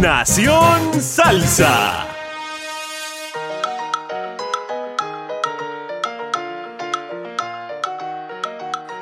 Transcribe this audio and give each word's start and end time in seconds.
Nación 0.00 1.00
Salsa. 1.02 2.06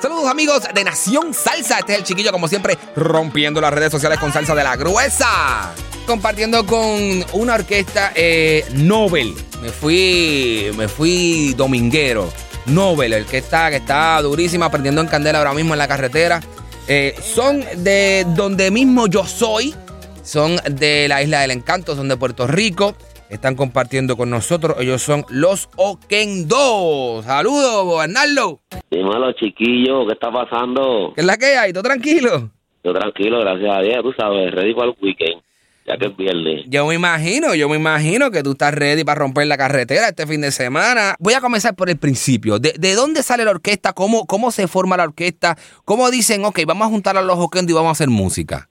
Saludos 0.02 0.28
amigos 0.28 0.62
de 0.74 0.84
Nación 0.84 1.32
Salsa. 1.32 1.78
Este 1.78 1.92
es 1.92 1.98
el 2.00 2.04
chiquillo, 2.04 2.32
como 2.32 2.48
siempre, 2.48 2.76
rompiendo 2.96 3.60
las 3.60 3.72
redes 3.72 3.92
sociales 3.92 4.18
con 4.18 4.32
salsa 4.32 4.54
de 4.54 4.64
la 4.64 4.76
gruesa. 4.76 5.72
Compartiendo 6.06 6.66
con 6.66 7.24
una 7.34 7.54
orquesta 7.54 8.12
eh, 8.14 8.66
Nobel. 8.72 9.34
Me 9.62 9.68
fui. 9.68 10.72
Me 10.76 10.88
fui 10.88 11.54
dominguero. 11.54 12.32
Nobel, 12.66 13.12
el 13.12 13.26
que 13.26 13.38
está, 13.38 13.70
que 13.70 13.76
está 13.76 14.20
durísima, 14.22 14.70
prendiendo 14.70 15.00
en 15.00 15.06
candela 15.06 15.38
ahora 15.38 15.54
mismo 15.54 15.72
en 15.72 15.78
la 15.78 15.88
carretera. 15.88 16.40
Eh, 16.88 17.14
son 17.22 17.64
de 17.76 18.26
donde 18.34 18.72
mismo 18.72 19.06
yo 19.06 19.24
soy. 19.24 19.74
Son 20.22 20.56
de 20.70 21.08
la 21.08 21.22
Isla 21.22 21.40
del 21.40 21.50
Encanto, 21.50 21.96
son 21.96 22.08
de 22.08 22.16
Puerto 22.16 22.46
Rico. 22.46 22.94
Están 23.30 23.54
compartiendo 23.54 24.16
con 24.16 24.28
nosotros. 24.28 24.76
Ellos 24.80 25.02
son 25.02 25.24
los 25.28 25.68
Oquendo. 25.76 27.22
Saludos, 27.24 28.00
Arnaldo. 28.00 28.60
Dímelo, 28.90 29.32
chiquillo, 29.32 30.06
¿qué 30.06 30.14
está 30.14 30.32
pasando? 30.32 31.12
¿Qué 31.14 31.20
es 31.20 31.26
la 31.26 31.36
que 31.36 31.56
hay? 31.56 31.72
¿Todo 31.72 31.84
tranquilo? 31.84 32.50
Yo 32.82 32.92
tranquilo, 32.94 33.40
gracias 33.40 33.76
a 33.76 33.82
Dios, 33.82 33.98
tú 34.02 34.12
sabes, 34.18 34.50
ready 34.52 34.72
para 34.72 34.86
el 34.86 34.96
weekend, 35.02 35.42
ya 35.86 35.98
que 35.98 36.06
es 36.06 36.16
viernes. 36.16 36.64
Yo 36.66 36.86
me 36.86 36.94
imagino, 36.94 37.54
yo 37.54 37.68
me 37.68 37.76
imagino 37.76 38.30
que 38.30 38.42
tú 38.42 38.52
estás 38.52 38.72
ready 38.72 39.04
para 39.04 39.18
romper 39.18 39.46
la 39.48 39.58
carretera 39.58 40.08
este 40.08 40.26
fin 40.26 40.40
de 40.40 40.50
semana. 40.50 41.14
Voy 41.18 41.34
a 41.34 41.42
comenzar 41.42 41.76
por 41.76 41.90
el 41.90 41.98
principio. 41.98 42.58
¿De, 42.58 42.72
de 42.78 42.94
dónde 42.94 43.22
sale 43.22 43.44
la 43.44 43.50
orquesta? 43.50 43.92
¿Cómo, 43.92 44.26
¿Cómo 44.26 44.50
se 44.50 44.66
forma 44.66 44.96
la 44.96 45.04
orquesta? 45.04 45.58
¿Cómo 45.84 46.10
dicen, 46.10 46.42
ok, 46.46 46.60
vamos 46.66 46.86
a 46.86 46.90
juntar 46.90 47.18
a 47.18 47.22
los 47.22 47.38
Oquendo 47.38 47.70
y 47.70 47.74
vamos 47.74 47.90
a 47.90 47.92
hacer 47.92 48.08
música? 48.08 48.69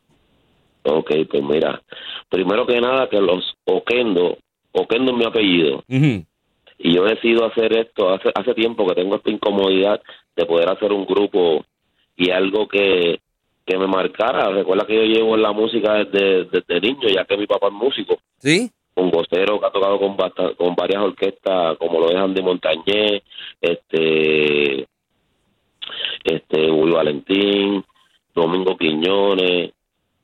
Ok, 0.83 1.11
pues 1.30 1.44
mira, 1.44 1.81
primero 2.30 2.66
que 2.66 2.80
nada 2.80 3.09
que 3.09 3.19
los 3.19 3.55
Oquendo, 3.66 4.38
Oquendo 4.72 5.11
es 5.11 5.17
mi 5.17 5.25
apellido, 5.25 5.83
y 6.77 6.94
yo 6.95 7.03
decido 7.03 7.45
hacer 7.45 7.73
esto 7.77 8.09
hace, 8.09 8.30
hace 8.33 8.53
tiempo 8.53 8.88
que 8.88 8.95
tengo 8.95 9.16
esta 9.17 9.30
incomodidad 9.31 10.02
de 10.36 10.45
poder 10.45 10.69
hacer 10.69 10.94
un 10.94 11.05
grupo 11.05 11.66
y 12.16 12.30
algo 12.31 12.67
que, 12.67 13.19
que 13.66 13.77
me 13.77 13.88
marcara. 13.88 14.49
Recuerda 14.52 14.86
que 14.88 14.95
yo 14.95 15.03
llevo 15.03 15.36
en 15.36 15.41
la 15.41 15.52
música 15.52 15.95
desde, 16.05 16.45
desde 16.45 16.80
niño, 16.81 17.08
ya 17.14 17.25
que 17.25 17.36
mi 17.38 17.45
papá 17.47 17.67
es 17.67 17.73
músico. 17.73 18.17
¿Sí? 18.38 18.71
un 18.95 19.11
vocero 19.11 19.58
que 19.61 19.66
ha 19.66 19.71
tocado 19.71 19.97
con, 19.97 20.17
basta- 20.17 20.53
con 20.55 20.75
varias 20.75 21.02
orquestas 21.02 21.77
como 21.77 22.02
lo 22.02 22.09
es 22.09 22.17
Andy 22.17 22.41
Montañé, 22.41 23.23
este, 23.61 24.86
este, 26.23 26.69
Will 26.71 26.91
Valentín, 26.93 27.83
Domingo 28.36 28.77
Quiñones, 28.77 29.71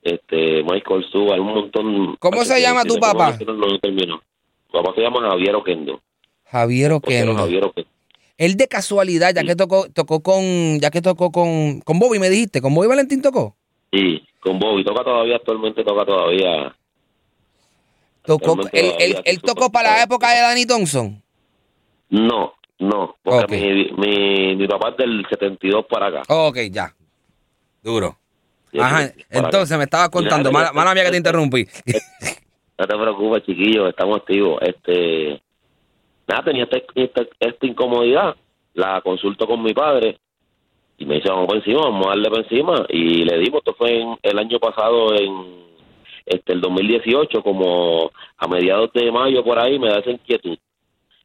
este, 0.06 0.64
Michael 0.64 1.04
Sugar, 1.12 1.40
un 1.40 1.48
montón. 1.54 2.16
¿Cómo 2.20 2.46
se 2.46 2.62
llama 2.62 2.84
tu 2.84 2.96
¿Cómo 2.98 3.02
papá? 3.02 3.38
No, 3.46 3.54
no 3.54 3.80
termino. 3.80 4.22
Mi 4.72 4.80
papá 4.82 4.94
se 4.96 5.02
llama 5.02 5.20
Javier 5.30 5.56
Oquendo. 5.56 6.00
Javier 6.46 6.92
Oquendo. 6.94 7.36
Javier 7.36 7.64
Oquendo. 7.66 7.90
Él 8.38 8.56
de 8.58 8.68
casualidad, 8.68 9.34
ya 9.34 9.44
que 9.44 9.56
tocó, 9.56 9.88
tocó 9.90 10.22
con, 10.22 10.80
ya 10.80 10.92
que 10.92 11.02
tocó 11.02 11.32
con, 11.32 11.80
con 11.82 12.00
Bobby, 12.00 12.20
me 12.20 12.30
dijiste, 12.30 12.62
¿con 12.62 12.74
Bobby 12.76 12.88
Valentín 12.88 13.22
tocó? 13.22 13.56
Sí, 13.92 14.22
con 14.42 14.60
Bobby, 14.60 14.84
toca 14.84 15.04
todavía, 15.04 15.38
actualmente 15.38 15.84
toca 15.84 16.06
todavía. 16.06 16.76
Tocó, 18.26 18.52
él, 18.54 18.58
todavía 18.90 18.96
él- 19.00 19.22
él 19.24 19.42
tocó 19.42 19.72
para 19.72 19.92
la 19.98 20.04
época 20.04 20.32
de 20.32 20.42
Danny 20.42 20.66
Thompson. 20.66 21.22
No, 22.10 22.54
no, 22.80 23.16
porque 23.24 23.44
Ok. 23.46 23.52
mi, 23.52 23.92
mi, 24.08 24.56
mi 24.58 24.68
papá 24.68 24.90
es 24.90 24.98
del 24.98 25.26
72 25.30 25.86
para 25.90 26.08
acá. 26.08 26.24
Ok, 26.28 26.58
ya. 26.72 26.94
Duro. 27.84 28.18
Ajá, 28.80 29.12
entonces 29.30 29.78
me 29.78 29.86
estaba 29.86 30.10
contando, 30.10 30.52
mala, 30.52 30.72
mala 30.74 30.94
mía 30.94 31.06
que 31.06 31.12
te 31.12 31.18
interrumpí. 31.18 31.66
No 32.78 32.86
te 32.86 32.98
preocupes, 32.98 33.44
chiquillo, 33.46 33.88
estamos 33.88 34.18
activos. 34.18 34.62
Este, 34.62 35.42
nada, 36.28 36.44
tenía 36.44 36.64
esta, 36.64 36.78
esta, 36.96 37.22
esta 37.40 37.66
incomodidad. 37.66 38.36
La 38.74 39.00
consulto 39.02 39.48
con 39.48 39.64
mi 39.64 39.74
padre 39.74 40.18
y 40.98 41.06
me 41.06 41.16
dice, 41.16 41.30
vamos 41.30 41.48
por 41.48 41.58
encima, 41.58 41.82
vamos 41.82 42.08
a 42.08 42.10
darle 42.10 42.30
por 42.30 42.40
encima. 42.40 42.86
Y 42.90 43.24
le 43.24 43.38
dimos, 43.40 43.60
esto 43.60 43.76
fue 43.78 44.02
en, 44.02 44.18
el 44.22 44.40
año 44.40 44.60
pasado, 44.60 45.14
en 45.16 45.66
este 46.26 46.54
el 46.54 46.62
2018, 46.62 47.42
como 47.42 48.12
a 48.38 48.48
mediados 48.48 48.92
de 48.94 49.12
mayo 49.12 49.44
por 49.44 49.60
ahí, 49.60 49.78
me 49.78 49.90
da 49.90 50.00
esa 50.00 50.12
inquietud. 50.12 50.58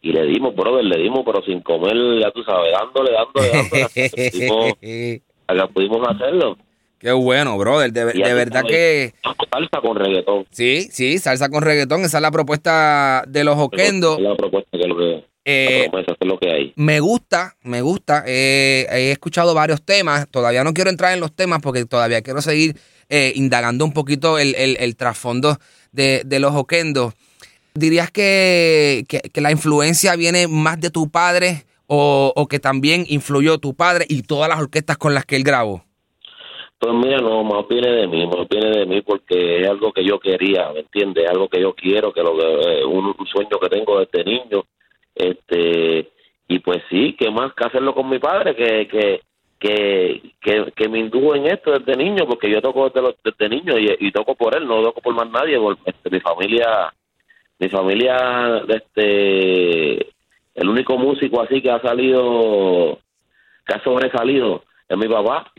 Y 0.03 0.13
le 0.13 0.25
dimos, 0.27 0.55
brother, 0.55 0.85
le 0.85 1.03
dimos, 1.03 1.23
pero 1.25 1.43
sin 1.43 1.61
comer, 1.61 1.97
ya 2.21 2.31
tú 2.31 2.43
sabes, 2.43 2.73
dándole, 2.73 3.13
dándole, 3.13 3.49
dándole, 3.49 3.83
hasta 3.83 4.01
que 4.01 4.31
pudimos, 4.31 4.67
hasta 5.47 5.67
que 5.67 5.73
pudimos 5.73 6.09
hacerlo. 6.09 6.57
Qué 7.01 7.13
bueno, 7.13 7.57
brother. 7.59 7.93
De, 7.93 8.05
de 8.13 8.35
verdad 8.35 8.63
que 8.69 9.15
Salsa 9.51 9.81
con 9.83 9.97
reggaetón. 9.97 10.47
sí, 10.51 10.89
sí, 10.93 11.19
salsa 11.19 11.49
con 11.49 11.63
reggaetón. 11.63 12.03
Esa 12.05 12.19
es 12.19 12.23
la 12.23 12.31
propuesta 12.31 13.25
de 13.27 13.43
los 13.43 13.59
Oquendo. 13.59 14.17
Es 14.19 14.23
la 14.23 14.37
propuesta 14.37 14.71
que 14.73 14.81
es 14.83 14.87
lo 14.87 14.97
que, 14.97 15.25
Eh, 15.47 15.89
promesa, 15.91 16.13
es 16.21 16.27
lo 16.29 16.39
que 16.39 16.51
hay. 16.53 16.73
Me 16.77 17.01
gusta, 17.01 17.57
me 17.63 17.81
gusta. 17.81 18.23
Eh, 18.27 18.87
he 18.91 19.11
escuchado 19.13 19.55
varios 19.55 19.83
temas. 19.83 20.29
Todavía 20.31 20.63
no 20.63 20.75
quiero 20.75 20.91
entrar 20.91 21.15
en 21.15 21.21
los 21.21 21.35
temas 21.35 21.61
porque 21.63 21.85
todavía 21.87 22.21
quiero 22.23 22.43
seguir 22.43 22.77
eh, 23.09 23.33
indagando 23.35 23.85
un 23.87 23.93
poquito 23.93 24.39
el, 24.39 24.55
el- 24.55 24.77
el 24.79 24.95
trasfondo 24.95 25.59
de, 25.93 26.23
de 26.27 26.39
los 26.39 26.55
Oquendo. 26.55 27.15
¿Dirías 27.75 28.11
que, 28.11 29.05
que- 29.09 29.21
que 29.21 29.41
la 29.41 29.51
influencia 29.51 30.15
viene 30.17 30.49
más 30.49 30.79
de 30.81 30.91
tu 30.91 31.09
padre 31.11 31.65
o, 31.87 32.33
o 32.37 32.47
que 32.47 32.59
también 32.61 33.05
influyó 33.09 33.59
tu 33.59 33.75
padre 33.75 34.05
y 34.09 34.23
todas 34.23 34.49
las 34.51 34.61
orquestas 34.61 34.99
con 34.99 35.15
las 35.15 35.25
que 35.25 35.37
él 35.37 35.45
grabó? 35.45 35.85
Pues 36.81 36.95
mira, 36.95 37.19
no, 37.19 37.45
más 37.45 37.69
viene 37.69 37.91
de 37.91 38.07
mí, 38.07 38.27
más 38.27 38.49
viene 38.49 38.71
de 38.71 38.87
mí 38.87 39.03
porque 39.03 39.61
es 39.61 39.69
algo 39.69 39.93
que 39.93 40.03
yo 40.03 40.19
quería, 40.19 40.73
¿me 40.73 40.81
entiendes? 40.81 41.25
Es 41.25 41.31
algo 41.31 41.47
que 41.47 41.61
yo 41.61 41.75
quiero, 41.75 42.11
que 42.11 42.23
lo 42.23 42.35
que 42.39 42.81
eh, 42.81 42.85
un, 42.87 43.15
sueño 43.27 43.59
que 43.61 43.69
tengo 43.69 44.01
desde 44.01 44.25
niño, 44.25 44.65
este, 45.15 46.11
y 46.49 46.59
pues 46.61 46.83
sí, 46.89 47.15
que 47.19 47.31
más 47.31 47.53
que 47.53 47.67
hacerlo 47.67 47.95
con 47.95 48.09
mi 48.09 48.19
padre, 48.19 48.57
que 48.57 48.89
que 48.89 49.21
que, 49.61 50.73
que, 50.75 50.89
me 50.89 51.01
indujo 51.01 51.35
en 51.35 51.49
esto 51.49 51.79
desde 51.79 52.03
niño, 52.03 52.25
porque 52.27 52.51
yo 52.51 52.63
toco 52.63 52.89
desde, 52.89 53.15
desde 53.23 53.49
niño 53.51 53.79
y, 53.79 53.95
y 54.01 54.11
toco 54.11 54.35
por 54.35 54.57
él, 54.57 54.67
no 54.67 54.83
toco 54.83 55.03
por 55.03 55.15
más 55.15 55.31
nadie, 55.31 55.59
por, 55.59 55.77
este, 55.85 56.09
mi 56.09 56.21
familia, 56.21 56.95
mi 57.59 57.69
familia, 57.69 58.65
este, 58.69 59.99
el 60.55 60.67
único 60.69 60.97
músico 60.97 61.43
así 61.43 61.61
que 61.61 61.71
ha 61.71 61.81
salido, 61.83 62.99
que 63.67 63.75
ha 63.75 63.85
sobresalido 63.85 64.65
es 64.89 64.97
mi 64.97 65.09
papá, 65.09 65.53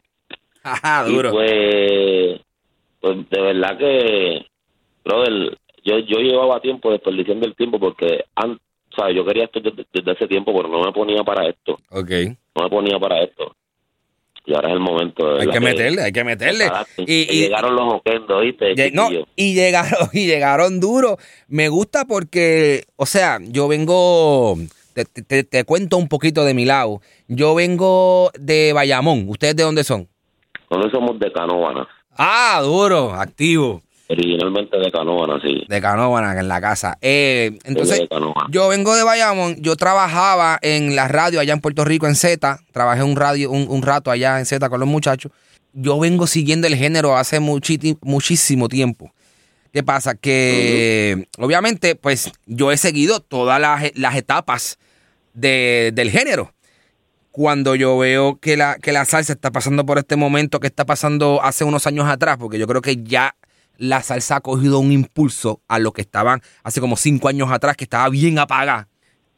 Ajá, 0.64 1.06
y 1.10 1.14
pues, 1.16 2.42
pues 3.00 3.30
de 3.30 3.42
verdad 3.42 3.78
que, 3.78 4.46
brother, 5.04 5.58
yo, 5.84 5.98
yo 6.00 6.18
llevaba 6.20 6.60
tiempo 6.62 6.92
desperdiciando 6.92 7.48
el 7.48 7.56
tiempo 7.56 7.80
porque, 7.80 8.26
an- 8.36 8.60
o 8.92 8.96
sea, 8.96 9.12
yo 9.12 9.26
quería 9.26 9.46
esto 9.46 9.60
desde, 9.60 9.86
desde 9.94 10.12
ese 10.12 10.28
tiempo, 10.28 10.54
pero 10.56 10.68
no 10.70 10.82
me 10.82 10.92
ponía 10.92 11.24
para 11.24 11.48
esto, 11.50 11.78
Ok. 11.90 12.10
no 12.56 12.64
me 12.64 12.70
ponía 12.70 13.00
para 13.00 13.24
esto. 13.24 13.56
Y 14.44 14.56
ahora 14.56 14.70
es 14.70 14.74
el 14.74 14.80
momento. 14.80 15.36
de 15.36 15.42
Hay 15.42 15.48
que 15.50 15.60
meterle, 15.60 16.02
hay 16.02 16.12
que 16.12 16.24
meterle. 16.24 16.66
Y, 16.98 17.26
llegaron 17.26 17.76
los 17.76 17.94
oquendos, 17.94 18.42
¿viste? 18.42 18.92
No, 18.92 19.08
y 19.36 19.54
llegaron, 19.54 20.10
y 20.14 20.26
llegaron 20.26 20.80
duro. 20.80 21.18
Me 21.48 21.70
gusta 21.70 22.06
porque, 22.06 22.86
o 22.96 23.06
sea, 23.06 23.38
yo 23.44 23.68
vengo, 23.68 24.58
te, 24.94 25.06
te- 25.06 25.44
te 25.44 25.64
cuento 25.64 25.98
un 25.98 26.08
poquito 26.08 26.44
de 26.44 26.56
mi 26.56 26.66
lado. 26.66 27.02
Yo 27.28 27.54
vengo 27.54 28.32
de 28.40 28.74
Bayamón. 28.74 29.26
¿Ustedes 29.30 29.56
de 29.56 29.62
dónde 29.64 29.84
son? 29.84 30.08
Nosotros 30.72 30.92
somos 30.94 31.20
de 31.20 31.32
Canóvana, 31.32 31.88
Ah, 32.18 32.60
duro, 32.64 33.14
activo. 33.14 33.82
originalmente 34.10 34.78
de 34.78 34.92
Canóvana, 34.92 35.40
sí. 35.42 35.64
De 35.70 35.82
Canóvana, 35.82 36.38
en 36.40 36.48
la 36.48 36.60
casa. 36.60 36.98
Eh, 37.02 37.58
entonces, 37.64 38.02
yo 38.50 38.68
vengo 38.70 38.96
de 38.96 39.04
Bayamón. 39.04 39.56
Yo 39.62 39.76
trabajaba 39.76 40.58
en 40.62 40.96
la 40.96 41.08
radio 41.08 41.40
allá 41.40 41.54
en 41.54 41.62
Puerto 41.62 41.86
Rico, 41.86 42.08
en 42.08 42.16
Z. 42.16 42.60
Trabajé 42.74 43.04
un, 43.04 43.16
radio, 43.16 43.52
un, 43.52 43.68
un 43.70 43.82
rato 43.82 44.12
allá 44.12 44.40
en 44.40 44.46
Z 44.46 44.68
con 44.70 44.80
los 44.82 44.90
muchachos. 44.90 45.32
Yo 45.74 45.98
vengo 46.00 46.28
siguiendo 46.28 46.68
el 46.68 46.76
género 46.76 47.16
hace 47.16 47.40
muchísimo 47.40 48.68
tiempo. 48.68 49.14
¿Qué 49.72 49.84
pasa? 49.84 50.16
Que 50.16 51.28
obviamente, 51.38 51.96
pues 51.96 52.30
yo 52.46 52.74
he 52.74 52.78
seguido 52.78 53.22
todas 53.22 53.62
las, 53.62 53.92
las 53.96 54.16
etapas 54.18 54.78
de- 55.34 55.92
del 55.94 56.10
género. 56.12 56.52
Cuando 57.32 57.76
yo 57.76 57.98
veo 57.98 58.40
que 58.40 58.58
la, 58.58 58.76
que 58.76 58.92
la 58.92 59.06
salsa 59.06 59.34
está 59.34 59.52
pasando 59.52 59.86
por 59.86 59.98
este 59.98 60.16
momento 60.18 60.60
que 60.60 60.68
está 60.68 60.86
pasando 60.86 61.42
hace 61.42 61.64
unos 61.64 61.88
años 61.88 62.08
atrás, 62.08 62.38
porque 62.38 62.60
yo 62.60 62.68
creo 62.68 62.82
que 62.82 63.04
ya 63.04 63.36
la 63.78 64.04
salsa 64.04 64.38
ha 64.38 64.42
cogido 64.42 64.80
un 64.80 64.92
impulso 64.92 65.62
a 65.68 65.80
lo 65.80 65.94
que 65.94 66.02
estaban 66.02 66.42
hace 66.64 66.82
como 66.82 66.98
cinco 66.98 67.30
años 67.30 67.52
atrás, 67.52 67.78
que 67.78 67.86
estaba 67.86 68.10
bien 68.10 68.38
apagada. 68.38 68.91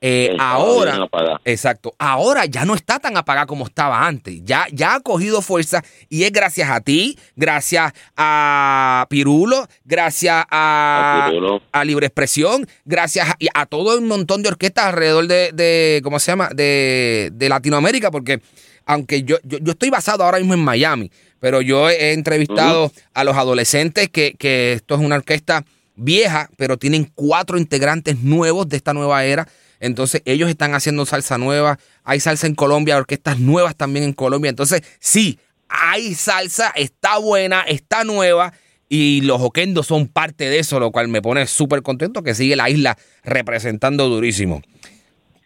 Eh, 0.06 0.36
ahora, 0.38 1.08
exacto, 1.46 1.96
ahora 1.98 2.44
ya 2.44 2.66
no 2.66 2.76
está 2.76 3.00
tan 3.00 3.16
apagada 3.16 3.46
como 3.46 3.66
estaba 3.66 4.06
antes. 4.06 4.44
Ya, 4.44 4.66
ya 4.70 4.96
ha 4.96 5.00
cogido 5.00 5.42
fuerza 5.42 5.82
y 6.10 6.24
es 6.24 6.32
gracias 6.34 6.70
a 6.70 6.82
ti, 6.82 7.18
gracias 7.38 7.94
a 8.18 9.08
Pirulo, 9.10 9.66
gracias 9.86 10.44
a, 10.52 11.28
A 11.28 11.30
Pirulo. 11.30 11.62
a 11.72 11.86
Libre 11.86 12.08
Expresión, 12.08 12.68
gracias 12.84 13.30
a, 13.54 13.66
todo 13.66 13.98
un 13.98 14.10
montón 14.10 14.44
de 14.44 14.50
orquestas 14.50 14.88
alrededor 14.88 15.26
de, 15.28 15.54
de 15.54 16.02
¿cómo 16.04 16.20
se 16.20 16.34
llama? 16.34 16.50
De, 16.54 17.30
de 17.32 17.48
Latinoamérica, 17.48 18.12
porque 18.12 18.42
aunque 18.86 19.24
yo, 19.24 19.38
yo, 19.46 19.60
yo 19.60 19.72
estoy 19.72 19.90
basado 19.90 20.26
ahora 20.26 20.38
mismo 20.38 20.54
en 20.54 20.66
Miami, 20.66 21.12
pero 21.40 21.62
yo 21.62 21.90
he 21.90 22.12
entrevistado 22.12 22.92
a 23.14 23.24
los 23.24 23.38
adolescentes 23.38 24.10
que, 24.10 24.36
que 24.38 24.74
esto 24.74 24.96
es 24.96 25.00
una 25.00 25.16
orquesta 25.16 25.64
vieja, 25.96 26.50
pero 26.58 26.76
tienen 26.78 27.10
cuatro 27.16 27.58
integrantes 27.58 28.20
nuevos 28.20 28.68
de 28.68 28.76
esta 28.76 28.94
nueva 28.94 29.24
era. 29.24 29.48
Entonces 29.84 30.22
ellos 30.26 30.50
están 30.50 30.74
haciendo 30.74 31.06
salsa 31.06 31.38
nueva, 31.38 31.78
hay 32.04 32.20
salsa 32.20 32.48
en 32.48 32.56
Colombia, 32.56 32.98
orquestas 32.98 33.40
nuevas 33.40 33.76
también 33.76 34.06
en 34.06 34.14
Colombia. 34.14 34.50
Entonces 34.50 34.82
sí, 35.00 35.40
hay 35.68 36.14
salsa, 36.14 36.72
está 36.76 37.18
buena, 37.18 37.62
está 37.62 38.04
nueva 38.04 38.54
y 38.90 39.22
los 39.22 39.42
Oquendos 39.42 39.88
son 39.88 40.08
parte 40.08 40.50
de 40.50 40.60
eso, 40.60 40.80
lo 40.80 40.92
cual 40.92 41.08
me 41.08 41.22
pone 41.22 41.48
súper 41.48 41.82
contento 41.82 42.22
que 42.24 42.34
sigue 42.34 42.56
la 42.56 42.70
isla 42.70 42.96
representando 43.24 44.08
durísimo. 44.08 44.62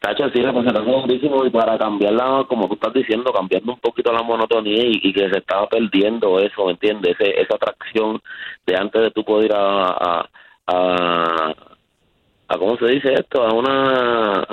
Tacho, 0.02 0.30
sí, 0.30 0.42
representando 0.42 1.02
durísimo 1.02 1.46
y 1.46 1.50
para 1.50 1.78
cambiarla, 1.78 2.46
como 2.48 2.68
tú 2.68 2.76
estás 2.76 2.94
diciendo, 2.94 3.32
cambiando 3.34 3.74
un 3.74 3.80
poquito 3.80 4.12
la 4.12 4.22
monotonía 4.22 4.84
y, 4.84 5.00
y 5.02 5.14
que 5.14 5.30
se 5.30 5.40
estaba 5.40 5.68
perdiendo 5.68 6.40
eso, 6.40 6.66
¿me 6.66 6.74
entiendes? 6.74 7.16
Ese, 7.20 7.42
esa 7.42 7.56
atracción 7.56 8.22
de 8.66 8.76
antes 8.76 9.02
de 9.02 9.12
tú 9.12 9.24
poder 9.24 9.46
ir 9.46 9.54
a, 9.56 9.88
a, 9.88 10.30
a, 10.68 11.56
a 12.48 12.58
¿cómo 12.58 12.78
se 12.78 12.86
dice 12.86 13.14
esto? 13.14 13.44
A 13.44 13.54
una 13.54 14.46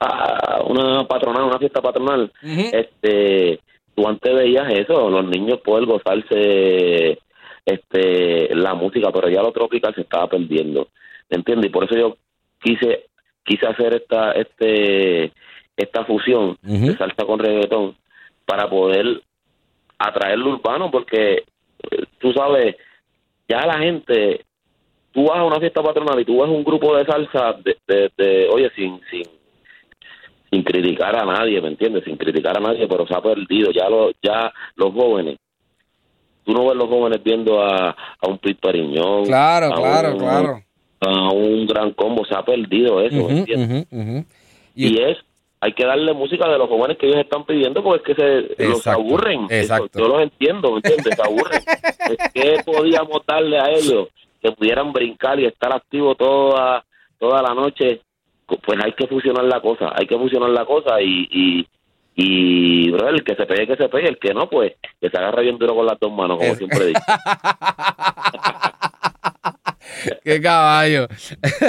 a 0.00 0.62
una 0.66 1.06
patronal, 1.06 1.44
una 1.44 1.58
fiesta 1.58 1.82
patronal. 1.82 2.32
Este, 2.42 3.60
tú 3.94 4.08
antes 4.08 4.34
veías 4.34 4.72
eso, 4.72 5.10
los 5.10 5.24
niños 5.26 5.60
poder 5.60 5.86
gozarse 5.86 7.18
este 7.66 8.54
la 8.54 8.74
música, 8.74 9.10
pero 9.12 9.28
ya 9.28 9.42
lo 9.42 9.52
tropical 9.52 9.94
se 9.94 10.02
estaba 10.02 10.28
perdiendo, 10.28 10.88
¿me 11.28 11.36
entiendes? 11.36 11.68
Y 11.68 11.72
por 11.72 11.84
eso 11.84 11.96
yo 11.96 12.16
quise 12.62 13.06
quise 13.44 13.66
hacer 13.66 13.94
esta 13.94 14.32
este 14.32 15.32
esta 15.76 16.04
fusión 16.04 16.58
de 16.62 16.96
salsa 16.96 17.24
con 17.24 17.38
reggaetón 17.38 17.96
para 18.44 18.68
poder 18.68 19.22
atraer 19.98 20.38
lo 20.38 20.50
urbano 20.50 20.90
porque 20.90 21.44
eh, 21.90 22.04
tú 22.18 22.32
sabes 22.32 22.76
ya 23.48 23.66
la 23.66 23.78
gente 23.78 24.44
tú 25.12 25.24
vas 25.26 25.38
a 25.38 25.44
una 25.44 25.58
fiesta 25.60 25.82
patronal 25.82 26.20
y 26.20 26.24
tú 26.24 26.40
ves 26.40 26.48
un 26.50 26.62
grupo 26.64 26.96
de 26.96 27.04
salsa 27.04 27.54
de, 27.64 27.76
de, 27.86 28.10
de- 28.16 28.48
oye 28.48 28.70
sin 28.76 29.00
sin 29.10 29.24
sin 30.52 30.62
criticar 30.64 31.14
a 31.14 31.24
nadie, 31.24 31.60
¿me 31.60 31.68
entiendes? 31.68 32.02
Sin 32.04 32.16
criticar 32.16 32.56
a 32.56 32.60
nadie, 32.60 32.88
pero 32.88 33.06
se 33.06 33.14
ha 33.14 33.20
perdido. 33.22 33.70
Ya 33.70 33.88
los, 33.88 34.12
ya 34.20 34.52
los 34.74 34.92
jóvenes, 34.92 35.36
tú 36.44 36.52
no 36.52 36.66
ves 36.66 36.74
los 36.76 36.88
jóvenes 36.88 37.22
viendo 37.22 37.62
a, 37.62 37.90
a 37.90 38.28
un 38.28 38.38
Pete 38.38 38.58
Periñón, 38.60 39.26
Claro, 39.26 39.66
a 39.66 39.76
claro, 39.76 40.10
un- 40.12 40.18
claro. 40.18 40.60
a 41.02 41.28
un 41.32 41.66
gran 41.68 41.92
combo, 41.92 42.24
se 42.24 42.34
ha 42.36 42.44
perdido 42.44 43.00
eso, 43.00 43.14
¿me 43.16 43.22
Ujú, 43.22 43.32
entiendes? 43.38 43.86
Y, 44.74 45.00
es, 45.00 45.18
hay 45.60 45.72
que 45.72 45.86
darle 45.86 46.12
música 46.14 46.48
de 46.48 46.58
los 46.58 46.68
jóvenes 46.68 46.98
que 46.98 47.06
ellos 47.06 47.20
están 47.20 47.44
pidiendo 47.46 47.82
porque 47.84 48.10
es 48.12 48.16
que 48.16 48.22
se 48.56 48.64
los 48.64 48.78
Exacto, 48.78 49.00
aburren. 49.02 49.44
Eso, 49.50 49.54
exacto. 49.76 49.98
yo 50.00 50.08
los 50.08 50.22
entiendo, 50.22 50.70
¿me 50.72 50.76
entiendes? 50.78 51.14
Se 51.14 51.22
aburren. 51.22 51.62
Que 52.34 52.58
podíamos 52.64 53.22
darle 53.24 53.56
a 53.58 53.70
ellos 53.70 54.08
que 54.40 54.52
pudieran 54.52 54.92
brincar 54.92 55.40
y 55.40 55.46
estar 55.46 55.74
activos 55.74 56.16
toda, 56.16 56.84
toda 57.18 57.42
la 57.42 57.54
noche? 57.54 58.02
Pues 58.46 58.78
hay 58.82 58.92
que 58.92 59.06
fusionar 59.06 59.44
la 59.44 59.60
cosa, 59.60 59.92
hay 59.94 60.06
que 60.06 60.18
fusionar 60.18 60.50
la 60.50 60.64
cosa 60.64 61.00
y, 61.00 61.28
y, 61.30 61.66
y 62.16 62.90
brother, 62.90 63.14
el 63.14 63.24
que 63.24 63.36
se 63.36 63.46
pegue, 63.46 63.66
que 63.66 63.76
se 63.76 63.88
pegue, 63.88 64.08
el 64.08 64.18
que 64.18 64.34
no, 64.34 64.50
pues 64.50 64.72
que 65.00 65.08
se 65.08 65.16
agarre 65.16 65.44
bien 65.44 65.58
duro 65.58 65.76
con 65.76 65.86
las 65.86 65.98
dos 66.00 66.12
manos, 66.12 66.38
como 66.38 66.54
siempre 66.56 66.86
digo. 66.86 67.00
Qué 70.24 70.40
caballo. 70.40 71.06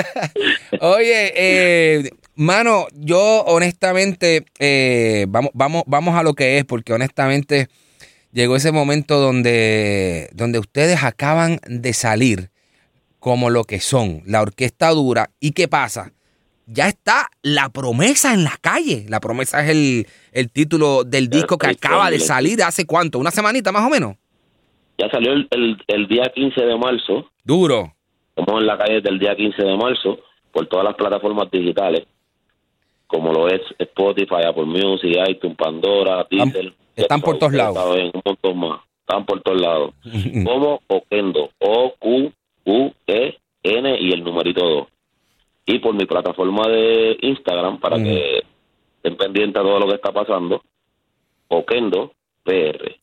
Oye, 0.81 1.33
eh, 1.35 2.09
mano, 2.35 2.87
yo 2.93 3.43
honestamente, 3.45 4.45
eh, 4.59 5.25
vamos, 5.29 5.51
vamos, 5.53 5.83
vamos 5.85 6.15
a 6.15 6.23
lo 6.23 6.33
que 6.33 6.57
es, 6.57 6.65
porque 6.65 6.93
honestamente 6.93 7.67
llegó 8.31 8.55
ese 8.55 8.71
momento 8.71 9.19
donde, 9.19 10.29
donde 10.33 10.59
ustedes 10.59 11.03
acaban 11.03 11.59
de 11.67 11.93
salir 11.93 12.50
como 13.21 13.51
lo 13.51 13.63
que 13.65 13.79
son, 13.79 14.23
la 14.25 14.41
orquesta 14.41 14.89
dura. 14.89 15.29
¿Y 15.39 15.51
qué 15.51 15.67
pasa? 15.67 16.11
Ya 16.65 16.87
está 16.87 17.27
la 17.43 17.69
promesa 17.69 18.33
en 18.33 18.43
la 18.43 18.57
calle. 18.59 19.05
La 19.09 19.19
promesa 19.19 19.63
es 19.63 19.69
el, 19.69 20.07
el 20.31 20.51
título 20.51 21.03
del 21.03 21.29
disco 21.29 21.57
que 21.59 21.67
acaba 21.67 22.09
de 22.09 22.19
salir 22.19 22.63
hace 22.63 22.85
cuánto, 22.87 23.19
una 23.19 23.29
semanita 23.29 23.71
más 23.71 23.85
o 23.85 23.89
menos. 23.89 24.15
Ya 24.97 25.07
salió 25.11 25.33
el, 25.33 25.47
el, 25.51 25.77
el 25.87 26.07
día 26.07 26.31
15 26.33 26.61
de 26.65 26.77
marzo, 26.77 27.29
Duro. 27.43 27.93
Estamos 28.35 28.61
en 28.61 28.67
la 28.67 28.77
calle 28.77 29.01
del 29.01 29.19
día 29.19 29.35
15 29.35 29.61
de 29.61 29.77
marzo 29.77 30.17
por 30.51 30.67
todas 30.67 30.85
las 30.85 30.95
plataformas 30.95 31.49
digitales, 31.51 32.07
como 33.05 33.31
lo 33.31 33.47
es 33.49 33.61
Spotify, 33.77 34.43
Apple 34.47 34.65
Music, 34.65 35.15
iTunes, 35.29 35.57
Pandora, 35.57 36.21
Están- 36.29 36.51
Deezer. 36.51 36.73
están 36.95 37.21
por 37.21 37.37
todos 37.37 37.53
lados. 37.53 37.77
Están 39.05 39.25
por 39.25 39.41
todos 39.43 39.61
lados. 39.61 39.93
como 40.45 40.81
Oquendo, 40.87 41.51
O-Q-U-E-N 42.65 43.97
y 43.99 44.11
el 44.11 44.23
numerito 44.23 44.61
2. 44.63 44.87
Y 45.65 45.79
por 45.79 45.93
mi 45.93 46.05
plataforma 46.05 46.67
de 46.67 47.17
Instagram, 47.21 47.79
para 47.79 47.97
que 47.97 48.43
estén 48.97 49.15
pendientes 49.17 49.59
a 49.59 49.63
todo 49.63 49.79
lo 49.79 49.87
que 49.87 49.95
está 49.95 50.11
pasando, 50.11 50.63
Oquendo 51.47 52.13
PR. 52.43 52.95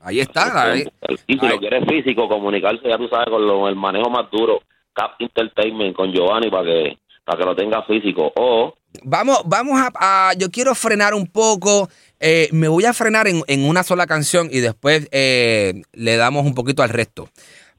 Ahí 0.00 0.20
está. 0.20 0.72
ahí. 0.72 0.84
Y 1.26 1.38
si 1.38 1.46
lo 1.46 1.58
quieres 1.58 1.84
físico, 1.86 2.28
comunicarse, 2.28 2.88
ya 2.88 2.96
tú 2.98 3.06
sabes, 3.08 3.28
con 3.28 3.46
lo- 3.46 3.68
el 3.68 3.76
manejo 3.76 4.10
más 4.10 4.30
duro, 4.30 4.62
Cap 4.94 5.12
Entertainment 5.20 5.94
con 5.94 6.12
Giovanni 6.12 6.50
para 6.50 6.64
que 6.64 6.98
para 7.24 7.38
que 7.38 7.44
lo 7.44 7.54
tenga 7.54 7.82
físico. 7.84 8.32
O 8.34 8.74
Vamos, 9.04 9.42
vamos 9.46 9.78
a, 9.80 9.90
a- 10.30 10.32
Yo 10.34 10.50
quiero 10.50 10.74
frenar 10.74 11.14
un 11.14 11.26
poco. 11.28 11.88
eh, 12.18 12.48
me 12.52 12.66
voy 12.68 12.84
a 12.84 12.92
frenar 12.92 13.26
en, 13.28 13.42
en 13.46 13.64
una 13.68 13.82
sola 13.84 14.06
canción 14.06 14.48
y 14.50 14.58
después 14.60 15.08
eh, 15.12 15.82
le 15.92 16.16
damos 16.16 16.44
un 16.46 16.54
poquito 16.54 16.82
al 16.82 16.88
resto. 16.90 17.28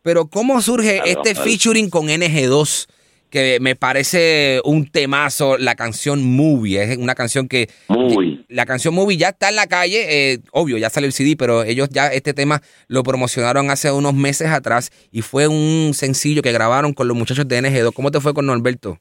Pero, 0.03 0.27
¿cómo 0.27 0.61
surge 0.61 1.01
este 1.05 1.33
featuring 1.33 1.89
con 1.89 2.07
NG2? 2.07 2.87
Que 3.29 3.57
me 3.59 3.75
parece 3.75 4.61
un 4.63 4.85
temazo, 4.91 5.57
la 5.57 5.73
canción 5.73 6.23
Movie. 6.23 6.83
Es 6.83 6.97
una 6.99 7.15
canción 7.15 7.47
que. 7.47 7.67
Muy. 7.87 8.45
La 8.47 8.67
canción 8.67 8.93
Movie 8.93 9.17
ya 9.17 9.29
está 9.29 9.49
en 9.49 9.55
la 9.55 9.65
calle. 9.65 10.05
eh, 10.33 10.39
obvio, 10.51 10.77
ya 10.77 10.91
sale 10.91 11.07
el 11.07 11.13
CD, 11.13 11.35
pero 11.35 11.63
ellos 11.63 11.89
ya 11.89 12.07
este 12.09 12.35
tema 12.35 12.61
lo 12.87 13.01
promocionaron 13.01 13.71
hace 13.71 13.91
unos 13.91 14.13
meses 14.13 14.49
atrás 14.49 14.91
y 15.11 15.23
fue 15.23 15.47
un 15.47 15.93
sencillo 15.95 16.43
que 16.43 16.51
grabaron 16.51 16.93
con 16.93 17.07
los 17.07 17.17
muchachos 17.17 17.47
de 17.47 17.59
NG2. 17.59 17.91
¿Cómo 17.93 18.11
te 18.11 18.19
fue 18.19 18.35
con 18.35 18.45
Norberto? 18.45 18.99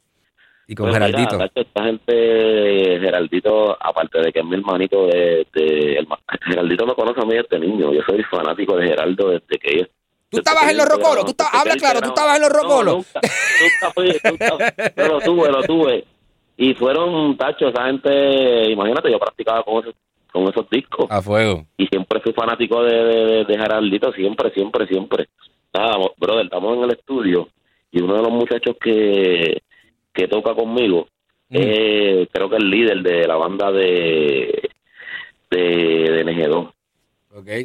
Y 0.66 0.76
con 0.76 0.86
Pues 0.88 0.94
Geraldito. 0.94 1.38
esta 1.54 1.84
gente, 1.84 2.12
Geraldito, 3.00 3.76
aparte 3.84 4.20
de 4.20 4.32
que 4.32 4.38
es 4.38 4.44
mi 4.46 4.54
hermanito 4.54 5.08
de, 5.08 5.46
de- 5.52 5.96
el 5.98 6.06
ma- 6.06 6.18
Geraldito 6.46 6.86
me 6.86 6.94
conoce 6.94 7.20
a 7.20 7.24
mí 7.26 7.34
desde 7.34 7.58
niño. 7.66 7.92
Yo 7.92 8.00
soy 8.06 8.22
fanático 8.30 8.76
de 8.76 8.86
Geraldo 8.88 9.28
desde 9.30 9.58
que. 9.60 9.90
¿Tú 10.32 10.38
estabas 10.38 10.70
en 10.70 10.76
los 10.78 10.86
rocolos? 10.88 11.24
¿Tú 11.24 11.30
estabas- 11.32 11.54
habla 11.54 11.74
claro, 11.76 12.00
¿tú 12.00 12.08
estabas 12.08 12.36
en 12.36 12.42
los 12.42 12.50
rocolos? 12.50 12.94
nunca, 12.96 13.20
nunca 13.62 13.92
fui, 13.94 14.08
nunca- 14.30 14.74
yo 14.96 15.08
lo 15.08 15.20
tuve, 15.20 15.50
lo 15.52 15.62
tuve. 15.62 16.04
Y 16.56 16.74
fueron, 16.74 17.36
tacho, 17.36 17.68
esa 17.68 17.84
gente, 17.86 18.70
imagínate, 18.70 19.10
yo 19.10 19.18
practicaba 19.18 19.62
con 19.62 19.82
esos, 19.82 19.94
con 20.32 20.48
esos 20.48 20.68
discos. 20.70 21.06
A 21.10 21.20
fuego. 21.22 21.66
y 21.76 21.86
siempre 21.86 22.20
fui 22.20 22.32
fanático 22.32 22.82
de, 22.82 22.94
de, 23.04 23.24
de, 23.26 23.44
de 23.44 23.58
Geraldito, 23.58 24.12
siempre, 24.12 24.50
siempre, 24.52 24.86
siempre. 24.86 25.28
Nada, 25.74 25.96
brother, 26.18 26.44
estamos 26.44 26.76
en 26.76 26.84
el 26.84 26.90
estudio 26.92 27.48
y 27.90 28.02
uno 28.02 28.14
de 28.16 28.22
los 28.22 28.30
muchachos 28.32 28.76
que, 28.80 29.62
que 30.12 30.28
toca 30.28 30.54
conmigo, 30.54 31.06
Mm. 31.48 31.56
eh, 31.60 32.28
creo 32.32 32.48
que 32.48 32.56
el 32.56 32.70
líder 32.70 33.02
de 33.02 33.26
la 33.26 33.36
banda 33.36 33.70
de, 33.70 34.70
de, 35.50 35.58
de 35.60 36.24
NG2, 36.24 36.70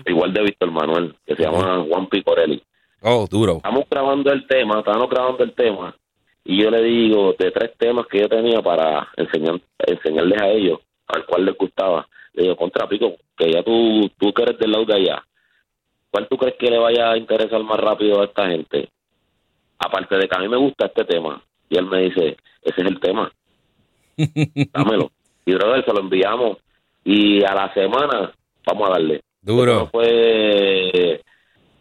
Igual 0.06 0.34
de 0.34 0.44
Víctor 0.44 0.72
Manuel, 0.72 1.16
que 1.26 1.36
se 1.36 1.44
llama 1.44 1.86
Juan 1.88 2.08
Picorelli. 2.08 2.62
Oh, 3.02 3.28
duro. 3.30 3.58
Estamos 3.58 3.86
grabando 3.90 4.32
el 4.32 4.48
tema, 4.48 4.80
estábamos 4.80 5.10
grabando 5.10 5.44
el 5.44 5.54
tema 5.54 5.96
y 6.50 6.64
yo 6.64 6.72
le 6.72 6.82
digo 6.82 7.36
de 7.38 7.52
tres 7.52 7.74
temas 7.78 8.08
que 8.08 8.20
yo 8.22 8.30
tenía 8.30 8.62
para 8.62 9.10
enseñar, 9.18 9.60
enseñarles 9.80 10.42
a 10.42 10.48
ellos, 10.48 10.80
al 11.08 11.26
cual 11.26 11.46
les 11.46 11.58
gustaba. 11.58 12.08
Le 12.34 12.44
digo, 12.44 12.56
contra 12.56 12.88
Pico, 12.88 13.18
que 13.36 13.52
ya 13.52 13.62
tú, 13.64 14.10
tú 14.18 14.32
que 14.32 14.44
eres 14.44 14.58
del 14.58 14.72
lado 14.72 14.86
de 14.86 14.96
allá, 14.96 15.24
¿cuál 16.10 16.26
tú 16.30 16.38
crees 16.38 16.56
que 16.58 16.72
le 16.72 16.78
vaya 16.78 17.12
a 17.12 17.18
interesar 17.18 17.62
más 17.64 17.78
rápido 17.78 18.22
a 18.22 18.26
esta 18.26 18.48
gente? 18.48 18.88
Aparte 19.78 20.16
de 20.16 20.30
que 20.30 20.38
a 20.38 20.40
mí 20.40 20.48
me 20.48 20.56
gusta 20.56 20.86
este 20.86 21.04
tema. 21.04 21.44
Y 21.70 21.78
él 21.78 21.86
me 21.86 22.04
dice, 22.04 22.38
ese 22.62 22.82
es 22.82 22.88
el 22.88 23.00
tema. 23.02 23.30
Dámelo. 24.72 25.12
Y 25.46 25.54
brother, 25.54 25.84
se 25.84 25.92
lo 25.92 26.00
enviamos. 26.00 26.60
Y 27.04 27.44
a 27.44 27.54
la 27.54 27.74
semana, 27.74 28.32
vamos 28.66 28.90
a 28.90 28.94
darle. 28.94 29.20
Duro. 29.42 29.74
Eso 29.74 29.90
fue 29.92 31.22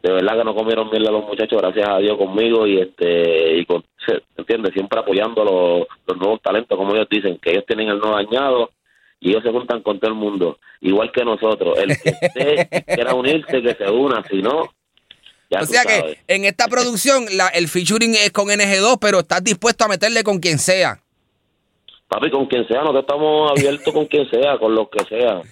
de 0.03 0.13
verdad 0.13 0.39
que 0.39 0.45
no 0.45 0.55
comieron 0.55 0.89
mierda 0.89 1.11
los 1.11 1.25
muchachos, 1.27 1.61
gracias 1.61 1.89
a 1.89 1.99
Dios 1.99 2.17
conmigo 2.17 2.65
y 2.67 2.79
este 2.81 3.57
y 3.59 3.65
con, 3.67 3.85
¿entiendes? 4.37 4.73
Siempre 4.73 5.01
apoyando 5.01 5.45
los, 5.45 5.87
los 6.07 6.17
nuevos 6.17 6.41
talentos, 6.43 6.79
como 6.79 6.95
ellos 6.95 7.09
dicen, 7.11 7.39
que 7.43 7.51
ellos 7.51 7.65
tienen 7.67 7.89
el 7.89 7.99
no 7.99 8.13
dañado 8.13 8.71
y 9.19 9.31
ellos 9.31 9.43
se 9.43 9.51
juntan 9.51 9.83
con 9.83 9.99
todo 9.99 10.11
el 10.13 10.17
mundo, 10.17 10.59
igual 10.81 11.11
que 11.11 11.25
nosotros. 11.25 11.77
El 11.79 11.89
que 12.01 12.11
esté, 12.21 12.85
quiera 12.95 13.15
unirse, 13.15 13.61
que 13.63 13.75
se 13.75 13.91
una, 13.91 14.23
si 14.31 14.43
no, 14.43 14.71
ya 15.51 15.61
o 15.61 15.65
sea 15.67 15.83
que 15.85 16.19
en 16.29 16.45
esta 16.45 16.67
producción 16.69 17.25
la- 17.37 17.49
el 17.49 17.67
featuring 17.67 18.15
es 18.15 18.31
con 18.31 18.47
NG2, 18.49 18.99
pero 19.01 19.21
estás 19.21 19.43
dispuesto 19.43 19.85
a 19.85 19.89
meterle 19.89 20.23
con 20.23 20.39
quien 20.39 20.59
sea. 20.59 21.01
Papi, 22.09 22.31
con 22.31 22.47
quien 22.47 22.67
sea, 22.69 22.81
nosotros 22.83 23.03
estamos 23.03 23.51
abiertos 23.51 23.93
con 23.93 24.07
quien 24.07 24.31
sea, 24.31 24.57
con 24.59 24.73
los 24.73 24.89
que 24.89 25.05
sea, 25.07 25.43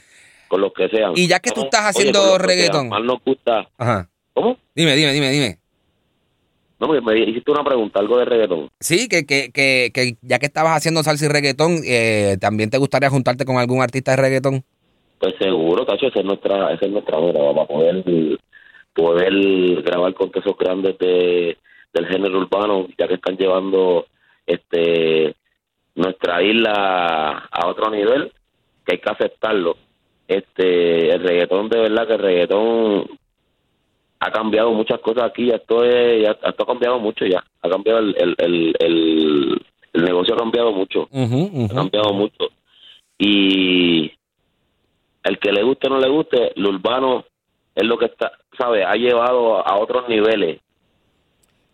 con 0.55 0.61
los 0.61 0.73
que 0.73 0.89
sean. 0.89 1.13
Y 1.17 1.27
ya 1.27 1.41
que 1.41 1.51
tú 1.51 1.63
Oye, 1.63 1.67
estás 1.67 1.87
haciendo 1.87 2.21
sea, 2.21 2.39
reggaetón. 2.39 2.89
Más 2.89 3.03
nos 3.03 3.19
gusta. 3.25 3.69
Ajá. 3.77 4.09
¿Cómo? 4.33 4.57
Dime, 4.73 4.95
dime, 4.95 5.13
dime, 5.13 5.31
dime. 5.33 5.59
No, 6.79 6.87
me, 6.87 7.01
me 7.01 7.19
hiciste 7.19 7.51
una 7.51 7.65
pregunta, 7.65 7.99
algo 7.99 8.19
de 8.19 8.25
reggaetón. 8.25 8.69
Sí, 8.79 9.09
que, 9.09 9.27
que, 9.27 9.51
que, 9.53 9.91
que 9.93 10.17
ya 10.23 10.39
que 10.39 10.47
estabas 10.47 10.77
haciendo 10.77 11.03
salsa 11.03 11.25
y 11.25 11.29
reggaetón, 11.29 11.79
eh, 11.85 12.37
¿también 12.41 12.71
te 12.71 12.79
gustaría 12.79 13.11
juntarte 13.11 13.45
con 13.45 13.57
algún 13.57 13.83
artista 13.83 14.13
de 14.13 14.19
reggaetón? 14.19 14.65
Pues 15.19 15.35
seguro, 15.41 15.85
Tacho, 15.85 16.07
esa 16.07 16.21
es 16.21 16.25
nuestra, 16.25 16.73
esa 16.73 16.87
es 16.87 16.93
nuestra 16.93 17.19
hora, 17.19 17.53
para 17.53 17.67
poder, 17.67 18.05
poder 18.95 19.83
grabar 19.83 20.15
con 20.15 20.31
esos 20.33 20.57
grandes 20.57 20.97
de, 20.99 21.59
del 21.93 22.07
género 22.07 22.39
urbano, 22.39 22.87
ya 22.97 23.09
que 23.09 23.15
están 23.15 23.37
llevando 23.37 24.07
este 24.47 25.35
nuestra 25.97 26.43
isla 26.43 27.49
a 27.51 27.67
otro 27.67 27.91
nivel, 27.91 28.33
que 28.87 28.95
hay 28.95 29.01
que 29.01 29.11
aceptarlo. 29.11 29.77
Este, 30.27 31.11
el 31.15 31.23
reggaetón, 31.23 31.69
de 31.69 31.81
verdad 31.81 32.07
que 32.07 32.15
el 32.15 32.19
reggaetón 32.19 33.07
ha 34.21 34.31
cambiado 34.31 34.73
muchas 34.73 35.01
cosas 35.01 35.25
aquí, 35.25 35.47
ya 35.47 35.57
esto, 35.57 35.85
es, 35.85 36.23
ya, 36.23 36.31
esto 36.31 36.63
ha 36.63 36.67
cambiado 36.67 36.99
mucho 36.99 37.27
ya, 37.27 37.45
ha 37.61 37.69
cambiado 37.69 37.99
el, 37.99 38.17
el, 38.17 38.35
el, 38.39 38.77
el, 38.79 39.67
el 39.93 40.05
negocio 40.05 40.35
ha 40.35 40.39
cambiado 40.39 40.73
mucho 40.73 41.09
ha 41.13 41.75
cambiado 41.75 42.15
mucho. 42.15 42.49
Y 43.19 44.13
el 45.25 45.39
que 45.39 45.53
le 45.53 45.63
guste 45.63 45.89
o 45.89 45.91
no 45.91 45.99
le 45.99 46.09
guste, 46.09 46.53
lo 46.57 46.71
urbano 46.71 47.25
es 47.75 47.85
lo 47.85 47.99
que 47.99 48.07
está, 48.07 48.33
¿sabes? 48.59 48.85
Ha 48.87 48.95
llevado 48.95 49.67
a 49.67 49.79
otros 49.79 50.09
niveles. 50.09 50.61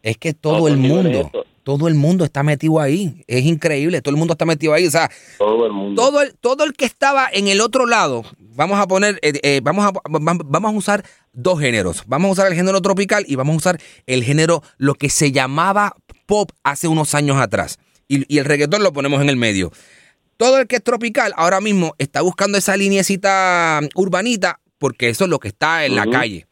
Es 0.03 0.17
que 0.17 0.33
todo 0.33 0.69
el 0.69 0.77
mundo, 0.77 1.09
esto. 1.09 1.45
Todo 1.77 1.89
el 1.89 1.95
mundo 1.95 2.25
está 2.25 2.43
metido 2.43 2.81
ahí. 2.81 3.25
Es 3.27 3.45
increíble, 3.45 4.01
todo 4.03 4.11
el 4.13 4.19
mundo 4.19 4.33
está 4.35 4.45
metido 4.45 4.73
ahí. 4.75 4.87
O 4.87 4.91
sea, 4.91 5.11
Todo 5.39 5.67
el 5.67 5.73
mundo. 5.73 6.01
todo 6.03 6.23
el, 6.23 6.35
todo 6.39 6.65
el 6.65 6.73
que 6.73 6.85
estaba 6.85 7.29
en 7.33 7.49
el 7.49 7.61
otro 7.61 7.87
lado, 7.87 8.25
vamos 8.57 8.79
a 8.81 8.87
poner, 8.89 9.19
eh, 9.23 9.33
eh, 9.43 9.61
vamos, 9.63 9.85
a, 9.87 9.93
vam- 9.93 10.43
vamos 10.45 10.75
a 10.75 10.77
usar 10.77 11.05
dos 11.33 11.61
géneros. 11.61 12.03
Vamos 12.07 12.29
a 12.29 12.33
usar 12.33 12.47
el 12.49 12.55
género 12.55 12.81
tropical 12.83 13.25
y 13.29 13.37
vamos 13.37 13.55
a 13.55 13.57
usar 13.59 13.81
el 14.07 14.25
género, 14.25 14.63
lo 14.79 14.95
que 14.95 15.09
se 15.11 15.31
llamaba 15.33 15.95
pop 16.27 16.51
hace 16.65 16.89
unos 16.89 17.15
años 17.15 17.37
atrás. 17.39 17.79
Y, 18.09 18.25
y 18.35 18.39
el 18.39 18.45
reggaetón 18.45 18.83
lo 18.83 18.93
ponemos 18.93 19.21
en 19.21 19.29
el 19.29 19.37
medio. 19.37 19.71
Todo 20.37 20.59
el 20.59 20.67
que 20.67 20.77
es 20.77 20.83
tropical 20.83 21.33
ahora 21.37 21.61
mismo 21.61 21.95
está 21.99 22.23
buscando 22.23 22.57
esa 22.59 22.77
lineecita 22.77 23.81
urbanita 23.95 24.61
porque 24.79 25.11
eso 25.11 25.25
es 25.25 25.31
lo 25.31 25.39
que 25.39 25.49
está 25.49 25.85
en 25.85 25.95
la 25.95 26.07
calle. 26.07 26.47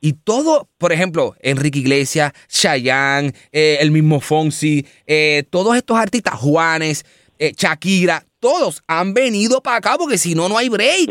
Y 0.00 0.14
todo, 0.14 0.68
por 0.78 0.92
ejemplo, 0.92 1.34
Enrique 1.40 1.80
Iglesias, 1.80 2.32
Chayanne, 2.48 3.32
eh, 3.52 3.78
el 3.80 3.90
mismo 3.90 4.20
Fonsi, 4.20 4.86
eh, 5.06 5.44
todos 5.50 5.76
estos 5.76 5.98
artistas, 5.98 6.34
Juanes, 6.34 7.04
eh, 7.38 7.52
Shakira, 7.56 8.22
todos 8.40 8.82
han 8.88 9.12
venido 9.12 9.60
para 9.60 9.76
acá 9.76 9.96
porque 9.98 10.16
si 10.16 10.34
no, 10.34 10.48
no 10.48 10.56
hay 10.56 10.68
break. 10.68 11.10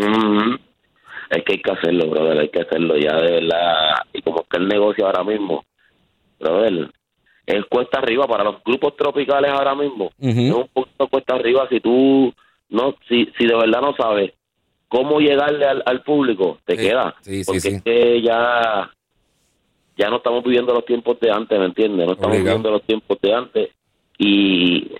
Es 1.30 1.44
que 1.44 1.54
hay 1.54 1.62
que 1.62 1.72
hacerlo, 1.72 2.10
brother, 2.10 2.40
hay 2.40 2.50
que 2.50 2.62
hacerlo 2.62 2.98
ya 2.98 3.16
de 3.18 3.32
verdad. 3.32 3.96
Y 4.14 4.22
como 4.24 4.42
está 4.42 4.58
el 4.58 4.68
negocio 4.68 5.06
ahora 5.06 5.24
mismo, 5.24 5.64
brother, 6.40 6.92
es 7.46 7.66
cuesta 7.66 8.00
arriba 8.00 8.28
para 8.28 8.44
los 8.44 8.64
grupos 8.64 8.96
tropicales 8.96 9.52
ahora 9.52 9.76
mismo. 9.76 10.12
Ujú. 10.18 10.40
Es 10.40 10.54
un 10.54 10.68
poquito 10.74 11.08
cuesta 11.08 11.36
arriba 11.36 11.68
si 11.70 11.80
tú, 11.80 12.34
no 12.70 12.96
si, 13.08 13.28
si 13.38 13.46
de 13.46 13.56
verdad 13.56 13.82
no 13.82 13.96
sabes 13.96 14.34
cómo 14.90 15.20
llegarle 15.22 15.66
al, 15.66 15.82
al 15.86 16.04
público, 16.04 16.58
te 16.66 16.76
Sí, 16.76 16.82
queda. 16.88 17.16
sí, 17.22 17.44
Porque 17.46 17.60
sí. 17.62 17.68
es 17.70 17.84
que 17.84 18.22
ya, 18.22 18.92
ya 19.98 20.10
no 20.10 20.18
estamos 20.18 20.44
viviendo 20.44 20.74
los 20.74 20.86
tiempos 20.86 21.18
de 21.22 21.32
antes, 21.32 21.58
¿me 21.58 21.66
entiendes? 21.66 22.06
No 22.06 22.14
estamos 22.14 22.36
Obligado. 22.36 22.58
viviendo 22.58 22.72
los 22.72 22.84
tiempos 22.84 23.18
de 23.22 23.34
antes 23.34 23.70
y 24.18 24.92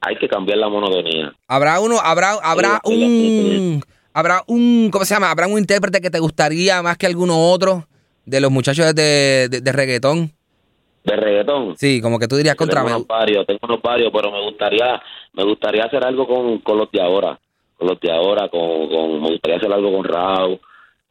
hay 0.00 0.16
que 0.16 0.28
cambiar 0.28 0.58
la 0.58 0.68
monotonía. 0.68 1.32
Habrá 1.46 1.80
uno, 1.80 1.98
habrá, 2.02 2.32
habrá 2.42 2.80
un, 2.84 3.82
habrá 4.14 4.42
un, 4.46 4.88
¿cómo 4.92 5.04
se 5.04 5.14
llama? 5.14 5.30
Habrá 5.30 5.46
un 5.46 5.58
intérprete 5.58 6.00
que 6.00 6.10
te 6.10 6.18
gustaría 6.18 6.82
más 6.82 6.96
que 6.96 7.06
alguno 7.06 7.50
otro 7.50 7.86
de 8.24 8.40
los 8.40 8.50
muchachos 8.50 8.94
de, 8.94 9.48
de, 9.48 9.60
de 9.60 9.72
reggaetón. 9.72 10.32
De 11.04 11.16
reggaetón. 11.16 11.76
Sí, 11.76 12.00
como 12.00 12.18
que 12.18 12.28
tú 12.28 12.36
dirías 12.36 12.54
contra 12.54 12.80
tengo 12.80 12.90
me- 12.90 12.94
unos 12.96 13.06
varios, 13.08 13.46
tengo 13.46 13.60
unos 13.64 13.82
varios, 13.82 14.12
pero 14.12 14.30
me 14.30 14.40
gustaría, 14.42 15.02
me 15.32 15.44
gustaría 15.44 15.84
hacer 15.84 16.04
algo 16.06 16.26
con, 16.28 16.58
con 16.58 16.78
los 16.78 16.90
de 16.92 17.00
ahora, 17.02 17.40
los 17.84 18.00
de 18.00 18.10
ahora, 18.12 18.48
con, 18.48 18.88
con- 18.88 19.20
me 19.22 19.30
gustaría 19.30 19.56
hacer 19.58 19.72
algo 19.72 19.92
con 19.92 20.04
Raúl, 20.04 20.60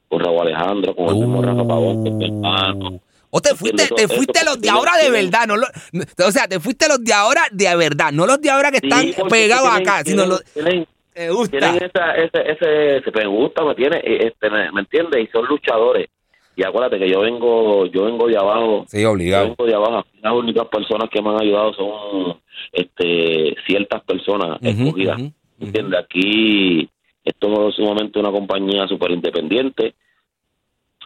con 0.10 0.20
Raúl 0.20 0.42
Alejandro, 0.48 0.96
con 0.96 1.10
el 1.10 1.16
mismo 1.16 1.42
Rafa 1.42 1.68
Pavón, 1.68 2.04
que 2.04 2.10
es 2.10 2.16
mi 2.16 2.26
hermano. 2.26 3.00
O 3.34 3.40
te 3.40 3.56
fuiste, 3.56 3.88
te 3.96 4.08
fuiste 4.10 4.44
los 4.44 4.60
de 4.60 4.70
ahora 4.70 4.92
de 5.02 5.10
verdad, 5.10 5.48
no 5.48 5.56
lo- 5.58 5.68
o 6.28 6.32
sea, 6.32 6.48
te 6.48 6.60
fuiste 6.60 6.88
los 6.90 7.02
de 7.04 7.14
ahora 7.14 7.42
de 7.52 7.76
verdad, 7.78 8.12
no 8.12 8.26
los 8.26 8.42
de 8.42 8.50
ahora 8.50 8.72
que 8.72 8.78
están 8.86 9.06
pegados 9.30 9.70
tienen- 9.70 9.88
acá, 9.90 10.04
sino 10.04 10.26
los 10.26 10.44
tienen, 10.54 10.86
te 11.14 11.30
gusta. 11.30 11.58
tienen 11.60 11.84
esa, 11.84 12.12
ese, 12.16 12.52
ese, 12.52 12.98
ese- 12.98 13.12
me 13.16 13.26
gusta, 13.28 13.64
me 13.64 13.74
tiene, 13.76 13.98
eh, 14.04 14.28
este, 14.28 14.50
me, 14.50 14.70
me 14.74 14.82
entiendes, 14.82 15.24
y 15.24 15.28
son 15.32 15.46
luchadores. 15.46 16.10
Y 16.58 16.66
acuérdate 16.66 17.00
que 17.00 17.10
yo 17.10 17.22
vengo, 17.22 17.86
yo 17.86 18.04
vengo 18.04 18.28
de 18.28 18.38
abajo, 18.38 18.84
Sí, 18.90 19.02
yo 19.02 19.12
obligado. 19.12 19.46
vengo 19.48 19.66
de 19.66 19.74
abajo. 19.76 20.06
Las 20.22 20.34
únicas 20.34 20.68
personas 20.68 21.10
que 21.10 21.22
me 21.22 21.30
han 21.30 21.42
ayudado 21.42 21.74
son, 21.74 22.38
este, 22.74 23.56
ciertas 23.66 24.02
personas 24.04 24.58
escogidas. 24.62 25.22
¿Entiendes? 25.62 26.00
Aquí 26.00 26.90
esto 27.24 27.70
es 27.70 27.76
sumamente 27.76 28.20
una 28.20 28.32
compañía 28.32 28.88
súper 28.88 29.12
independiente 29.12 29.94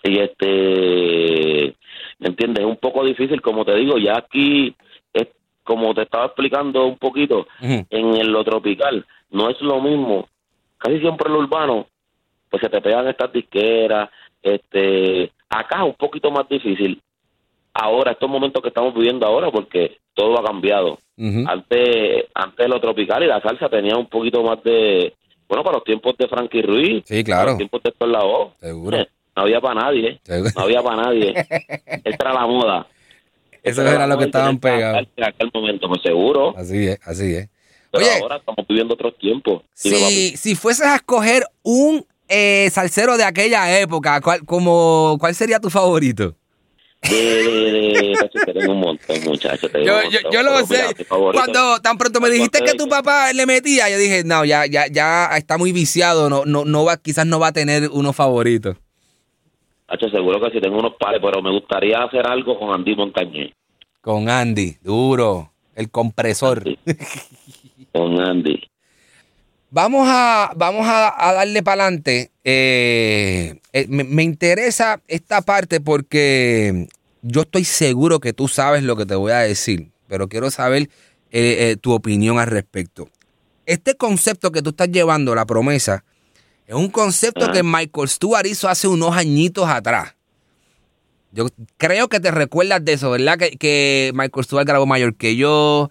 y 0.03 0.19
este, 0.19 1.75
¿me 2.19 2.27
entiendes? 2.27 2.63
Es 2.63 2.69
un 2.69 2.77
poco 2.77 3.03
difícil, 3.03 3.41
como 3.41 3.65
te 3.65 3.75
digo, 3.75 3.97
ya 3.97 4.17
aquí, 4.17 4.75
es, 5.13 5.27
como 5.63 5.93
te 5.93 6.03
estaba 6.03 6.27
explicando 6.27 6.85
un 6.85 6.97
poquito, 6.97 7.47
Ujú. 7.61 7.85
en 7.89 8.15
el 8.15 8.31
lo 8.31 8.43
tropical 8.43 9.05
no 9.31 9.49
es 9.49 9.59
lo 9.61 9.81
mismo. 9.81 10.27
Casi 10.77 10.99
siempre 10.99 11.27
en 11.27 11.33
lo 11.33 11.39
urbano, 11.39 11.87
pues 12.49 12.61
se 12.61 12.69
te 12.69 12.81
pegan 12.81 13.07
estas 13.07 13.33
disqueras, 13.33 14.09
este, 14.41 15.31
acá 15.49 15.79
es 15.79 15.87
un 15.87 15.95
poquito 15.95 16.31
más 16.31 16.47
difícil. 16.47 17.01
Ahora, 17.73 18.11
estos 18.11 18.29
momentos 18.29 18.61
que 18.61 18.69
estamos 18.69 18.93
viviendo 18.93 19.25
ahora, 19.25 19.51
porque 19.51 19.97
todo 20.13 20.39
ha 20.39 20.43
cambiado. 20.43 20.99
Antes, 21.17 22.25
antes 22.33 22.67
lo 22.67 22.79
tropical 22.81 23.23
y 23.23 23.27
la 23.27 23.41
salsa 23.41 23.69
tenía 23.69 23.95
un 23.97 24.07
poquito 24.07 24.43
más 24.43 24.61
de, 24.63 25.13
bueno, 25.47 25.63
para 25.63 25.77
los 25.77 25.83
tiempos 25.85 26.15
de 26.17 26.27
Frankie 26.27 26.61
Ruiz, 26.61 27.03
Sí, 27.05 27.13
para 27.15 27.23
claro. 27.23 27.49
los 27.51 27.57
tiempos 27.57 27.83
de 27.83 27.89
Héctor 27.89 28.09
Lavoe, 28.09 28.51
Seguro. 28.59 28.97
eh, 28.97 29.07
no 29.35 29.41
había 29.43 29.61
para 29.61 29.81
nadie, 29.81 30.19
Seguro. 30.23 30.51
no 30.55 30.61
había 30.63 30.81
para 30.81 30.95
nadie. 31.03 31.29
Esa 32.03 32.17
era 32.19 32.33
la 32.33 32.47
moda. 32.47 32.87
Eso 33.63 33.81
era 33.81 34.05
lo 34.05 34.17
que 34.17 34.25
estaban 34.25 34.59
pegados. 34.59 35.07
a 35.21 35.27
aquel 35.27 35.49
momento, 35.53 35.87
pues 35.87 36.01
seguro. 36.03 36.53
Así 36.55 36.87
es, 36.87 36.99
así 37.03 37.33
es. 37.33 37.49
Pero 37.91 38.05
Oye, 38.05 38.21
ahora 38.21 38.35
estamos 38.37 38.67
viviendo 38.67 38.93
otros 38.93 39.17
tiempos. 39.17 39.63
Si, 39.73 40.35
si 40.37 40.53
fueses 40.55 40.85
a 40.85 40.95
escoger 40.97 41.43
un 41.63 42.05
eh, 42.27 42.69
salsero 42.71 43.17
de 43.17 43.23
aquella 43.23 43.79
época, 43.79 44.19
¿cuál, 44.21 44.45
como, 44.45 45.17
¿cuál 45.19 45.33
sería 45.33 45.59
tu 45.59 45.69
favorito? 45.69 46.35
De, 47.01 47.11
de, 47.11 47.71
de, 47.71 48.13
tacho, 48.19 48.39
que 48.45 48.53
tengo 48.53 48.73
un 48.73 48.79
montón, 48.79 49.15
muchachos. 49.25 49.71
tengo 49.71 49.85
Yo, 49.85 50.41
lo 50.43 50.51
pero 50.53 50.65
sé. 50.65 50.83
mira, 50.97 51.05
Cuando 51.33 51.79
tan 51.79 51.97
pronto 51.99 52.19
me 52.19 52.29
dijiste 52.31 52.63
que 52.63 52.73
tu 52.73 52.87
papá 52.87 53.31
le 53.31 53.45
metía, 53.45 53.89
yo 53.89 53.97
dije, 53.99 54.23
no, 54.25 54.43
ya, 54.43 54.65
ya, 54.65 54.87
ya 54.87 55.27
está 55.37 55.57
muy 55.59 55.71
viciado, 55.71 56.29
no, 56.29 56.45
no, 56.45 56.65
no 56.65 56.83
va, 56.85 56.97
quizás 56.97 57.27
no 57.27 57.39
va 57.39 57.47
a 57.49 57.53
tener 57.53 57.89
uno 57.91 58.11
favorito. 58.11 58.75
tacho, 59.87 60.09
seguro 60.09 60.39
que 60.41 60.51
sí 60.51 60.59
tengo 60.61 60.79
unos 60.79 60.93
pares, 60.99 61.21
pero 61.23 61.41
me 61.43 61.51
gustaría 61.51 61.99
hacer 62.03 62.25
algo 62.27 62.57
con 62.57 62.73
Andy 62.73 62.95
Montañez. 62.95 63.51
Con 64.01 64.27
Andy, 64.29 64.77
duro, 64.81 65.51
el 65.75 65.91
compresor. 65.91 66.63
Con 67.93 68.19
Andy. 68.19 68.61
Vamos 69.75 70.07
a, 70.09 70.53
vamos 70.55 70.87
a, 70.87 71.13
a 71.17 71.33
darle 71.33 71.61
para 71.61 71.83
adelante. 71.83 72.31
Eh, 72.45 73.59
eh, 73.73 73.87
me, 73.89 74.05
me 74.05 74.23
interesa 74.23 75.01
esta 75.05 75.41
parte 75.41 75.81
porque 75.81 76.87
yo 77.23 77.41
estoy 77.41 77.65
seguro 77.65 78.21
que 78.21 78.31
tú 78.31 78.47
sabes 78.47 78.83
lo 78.83 78.95
que 78.95 79.05
te 79.05 79.15
voy 79.15 79.33
a 79.33 79.39
decir, 79.39 79.91
pero 80.07 80.29
quiero 80.29 80.49
saber 80.49 80.89
eh, 81.29 81.75
tu 81.81 81.91
opinión 81.91 82.39
al 82.39 82.47
respecto. 82.47 83.09
Este 83.65 83.95
concepto 83.95 84.53
que 84.53 84.61
tú 84.61 84.69
estás 84.69 84.87
llevando, 84.91 85.35
la 85.35 85.45
promesa, 85.45 86.05
es 86.67 86.75
un 86.75 86.87
concepto 86.87 87.51
que 87.51 87.61
Michael 87.61 88.07
Stewart 88.07 88.45
hizo 88.45 88.69
hace 88.69 88.87
unos 88.87 89.17
añitos 89.17 89.67
atrás. 89.67 90.15
Yo 91.33 91.49
creo 91.75 92.07
que 92.07 92.21
te 92.21 92.31
recuerdas 92.31 92.85
de 92.85 92.93
eso, 92.93 93.11
¿verdad? 93.11 93.37
Que, 93.37 93.57
que 93.57 94.13
Michael 94.15 94.45
Stewart 94.45 94.65
grabó 94.65 94.85
mayor 94.85 95.15
que 95.15 95.35
yo, 95.35 95.89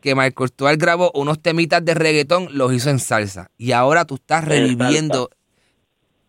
que 0.00 0.14
Michael 0.14 0.48
Stewart 0.50 0.78
grabó 0.78 1.10
unos 1.14 1.40
temitas 1.40 1.84
de 1.84 1.94
reggaetón, 1.94 2.48
los 2.52 2.72
hizo 2.72 2.90
en 2.90 2.98
salsa. 2.98 3.50
Y 3.58 3.72
ahora 3.72 4.04
tú 4.04 4.14
estás 4.16 4.44
En 4.44 4.48
reviviendo. 4.50 5.30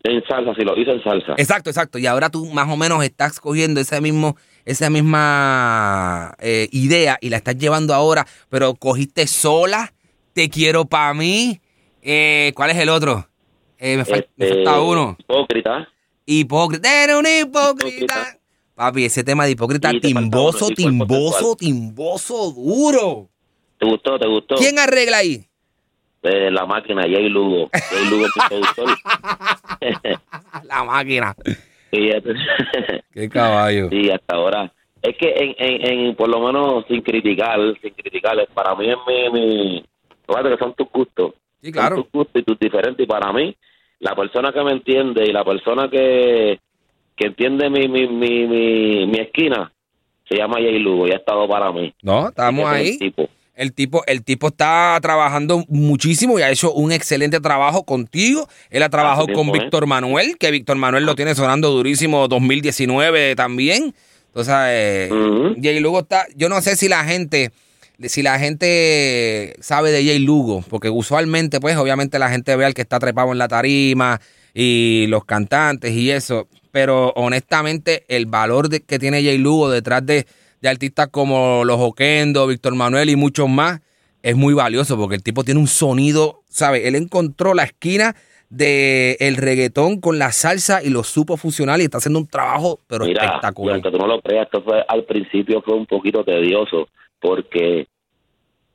En 0.04 0.24
salsa, 0.28 0.54
sí, 0.56 0.62
lo 0.64 0.80
hice 0.80 0.92
en 0.92 1.04
salsa. 1.04 1.34
Exacto, 1.38 1.70
exacto. 1.70 2.00
Y 2.00 2.06
ahora 2.08 2.30
tú 2.30 2.46
más 2.48 2.70
o 2.70 2.78
menos 2.78 3.04
estás 3.04 3.40
cogiendo 3.40 3.80
ese 3.82 4.00
mismo, 4.02 4.38
esa 4.66 4.90
misma 4.90 6.36
eh, 6.40 6.68
idea 6.72 7.18
y 7.22 7.30
la 7.30 7.38
estás 7.38 7.58
llevando 7.58 7.94
ahora, 7.94 8.26
pero 8.50 8.76
cogiste 8.76 9.28
sola, 9.28 9.94
te 10.34 10.50
quiero 10.50 10.86
para 10.86 11.14
mí. 11.14 11.60
Eh, 12.02 12.54
¿Cuál 12.56 12.70
es 12.72 12.78
el 12.78 12.90
otro? 12.90 13.28
Eh, 13.78 13.98
me, 13.98 14.06
fal- 14.06 14.28
me 14.38 14.46
Este, 14.48 14.64
falta 14.64 14.82
uno. 14.82 15.18
Hipócrita. 15.20 15.90
Hipócrita. 16.26 17.04
Eres 17.04 17.16
un 17.18 17.26
hipócrita. 17.28 17.88
Hipócrita. 17.90 18.36
Papi, 18.76 19.04
ese 19.06 19.26
tema 19.26 19.44
de 19.44 19.52
hipócrita, 19.52 19.90
falta 19.90 20.08
timboso, 20.08 20.70
timboso, 20.70 21.56
timboso, 21.58 22.52
duro. 22.54 23.30
¿Te 23.80 23.86
gustó? 23.86 24.20
¿Te 24.20 24.28
gustó? 24.28 24.56
¿Quién 24.56 24.78
arregla 24.78 25.18
ahí? 25.18 25.46
Eh, 26.22 26.52
la 26.52 26.66
máquina, 26.66 27.04
Jay 27.04 27.30
Lugo. 27.30 27.70
Jay 27.72 28.06
Lugo 28.10 28.26
es 28.26 28.32
mi 28.36 28.42
productor. 28.50 28.98
La 30.66 30.84
máquina. 30.84 31.34
y, 31.92 32.10
este- 32.10 32.34
Qué 33.14 33.30
caballo. 33.30 33.90
sí, 33.90 34.10
hasta 34.12 34.36
ahora. 34.36 34.72
Es 35.02 35.16
que, 35.18 35.30
en, 35.30 35.56
en, 35.58 35.88
en, 36.08 36.16
por 36.16 36.28
lo 36.28 36.42
menos, 36.42 36.84
sin 36.90 37.02
criticar, 37.02 37.58
sin 37.82 37.94
criticar, 37.94 38.36
para 38.54 38.76
mí 38.76 38.90
es 38.90 38.98
mi... 39.08 39.30
mi 39.40 39.86
que 40.28 40.58
son 40.60 40.74
tus 40.76 40.88
gustos. 40.92 41.34
Sí, 41.62 41.72
claro. 41.72 41.96
Son 41.96 42.04
tus 42.04 42.12
gustos 42.12 42.42
y 42.42 42.46
tus 42.46 42.60
diferentes. 42.60 43.02
Y 43.04 43.08
para 43.08 43.32
mí, 43.32 43.56
la 44.00 44.14
persona 44.14 44.52
que 44.52 44.62
me 44.62 44.74
entiende 44.74 45.24
y 45.26 45.32
la 45.32 45.46
persona 45.46 45.90
que, 45.90 46.60
que 47.16 47.28
entiende 47.28 47.70
mi, 47.70 47.88
mi, 47.88 48.08
mi, 48.08 48.46
mi, 48.46 49.06
mi 49.08 49.20
esquina 49.20 49.72
se 50.28 50.36
llama 50.38 50.56
Jay 50.56 50.80
Lugo 50.80 51.08
y 51.08 51.12
ha 51.12 51.16
estado 51.16 51.48
para 51.48 51.72
mí. 51.72 51.94
No, 52.04 52.28
estamos 52.28 52.70
el 52.72 52.76
ahí. 52.76 52.98
tipo. 52.98 53.30
El 53.60 53.74
tipo, 53.74 54.04
el 54.08 54.24
tipo 54.24 54.48
está 54.48 54.98
trabajando 55.02 55.66
muchísimo 55.68 56.40
y 56.40 56.44
ha 56.44 56.50
hecho 56.50 56.72
un 56.72 56.94
excelente 56.94 57.42
trabajo 57.42 57.84
contigo. 57.84 58.48
Él 58.70 58.84
ha 58.84 58.90
trabajado 58.90 59.28
con 59.28 59.50
¿eh? 59.50 59.52
Víctor 59.60 59.86
Manuel, 59.86 60.38
que 60.38 60.50
Víctor 60.50 60.78
Manuel 60.78 61.06
lo 61.06 61.14
tiene 61.14 61.36
sonando 61.36 61.70
durísimo 61.70 62.30
2019 62.30 63.36
también. 63.36 63.94
Entonces, 64.28 64.54
eh. 64.58 65.10
Jay 65.62 65.80
Lugo 65.82 66.00
está. 66.00 66.26
Yo 66.38 66.48
no 66.48 66.62
sé 66.62 66.78
si 66.78 66.88
la 66.88 67.04
gente, 67.04 67.52
si 68.02 68.22
la 68.22 68.40
gente 68.40 69.56
sabe 69.60 69.92
de 69.92 70.06
Jay 70.06 70.20
Lugo, 70.20 70.64
porque 70.70 70.90
usualmente, 70.90 71.60
pues, 71.60 71.76
obviamente 71.76 72.18
la 72.18 72.30
gente 72.30 72.56
ve 72.56 72.64
al 72.66 72.74
que 72.74 72.82
está 72.82 72.98
trepado 73.00 73.32
en 73.34 73.40
la 73.40 73.50
tarima 73.50 74.22
y 74.54 75.06
los 75.10 75.26
cantantes 75.26 75.92
y 75.94 76.12
eso. 76.12 76.48
Pero 76.72 77.12
honestamente, 77.18 78.06
el 78.08 78.26
valor 78.26 78.70
de- 78.70 78.80
que 78.82 79.00
tiene 79.00 79.24
Jay 79.24 79.38
Lugo 79.38 79.70
detrás 79.70 80.06
de, 80.06 80.26
de 80.62 80.70
artistas 80.70 81.08
como 81.10 81.64
Los 81.66 81.78
Oquendo, 81.80 82.48
Víctor 82.48 82.76
Manuel 82.76 83.10
y 83.10 83.16
muchos 83.16 83.48
más 83.50 83.82
es 84.22 84.36
muy 84.36 84.54
valioso 84.54 84.98
porque 84.98 85.16
el 85.16 85.24
tipo 85.24 85.44
tiene 85.44 85.60
un 85.60 85.68
sonido, 85.68 86.42
¿sabes? 86.50 86.86
Él 86.86 86.96
encontró 86.96 87.54
la 87.54 87.64
esquina 87.64 88.16
de 88.50 89.16
el 89.20 89.38
reggaetón 89.38 90.02
con 90.02 90.18
la 90.18 90.32
salsa 90.32 90.84
y 90.84 90.90
lo 90.90 91.04
supo 91.04 91.38
fusionar 91.38 91.80
y 91.80 91.84
está 91.84 92.00
haciendo 92.00 92.20
un 92.20 92.28
trabajo 92.28 92.80
pero 92.88 93.06
Mira, 93.06 93.24
espectacular. 93.24 93.76
aunque 93.76 93.92
tú 93.92 93.98
no 93.98 94.08
lo 94.08 94.22
creas, 94.22 94.46
esto 94.48 94.64
fue 94.64 94.84
al 94.88 95.04
principio 95.04 95.62
fue 95.62 95.76
un 95.76 95.86
poquito 95.86 96.24
tedioso 96.24 96.90
porque 97.20 97.88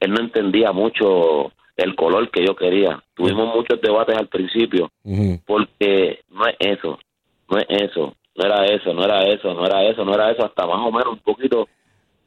él 0.01 0.11
no 0.13 0.21
entendía 0.21 0.71
mucho 0.73 1.53
el 1.77 1.97
color 1.97 2.31
que 2.31 2.47
yo 2.47 2.55
quería. 2.55 3.03
Tuvimos 3.15 3.53
muchos 3.55 3.81
debates 3.81 4.17
al 4.17 4.29
principio 4.29 4.91
porque 5.45 6.21
no 6.31 6.47
es 6.47 6.55
eso, 6.61 6.99
no 7.51 7.59
es 7.59 7.67
eso, 7.69 8.15
no 8.37 8.45
era 8.45 8.65
eso, 8.67 8.93
no 8.93 9.05
era 9.05 9.27
eso, 9.27 9.55
no 9.55 9.65
era 9.65 9.83
eso, 9.85 10.05
no 10.05 10.15
era 10.15 10.31
eso, 10.31 10.45
hasta 10.45 10.67
más 10.67 10.81
o 10.81 10.91
menos 10.91 11.13
un 11.13 11.19
poquito 11.21 11.69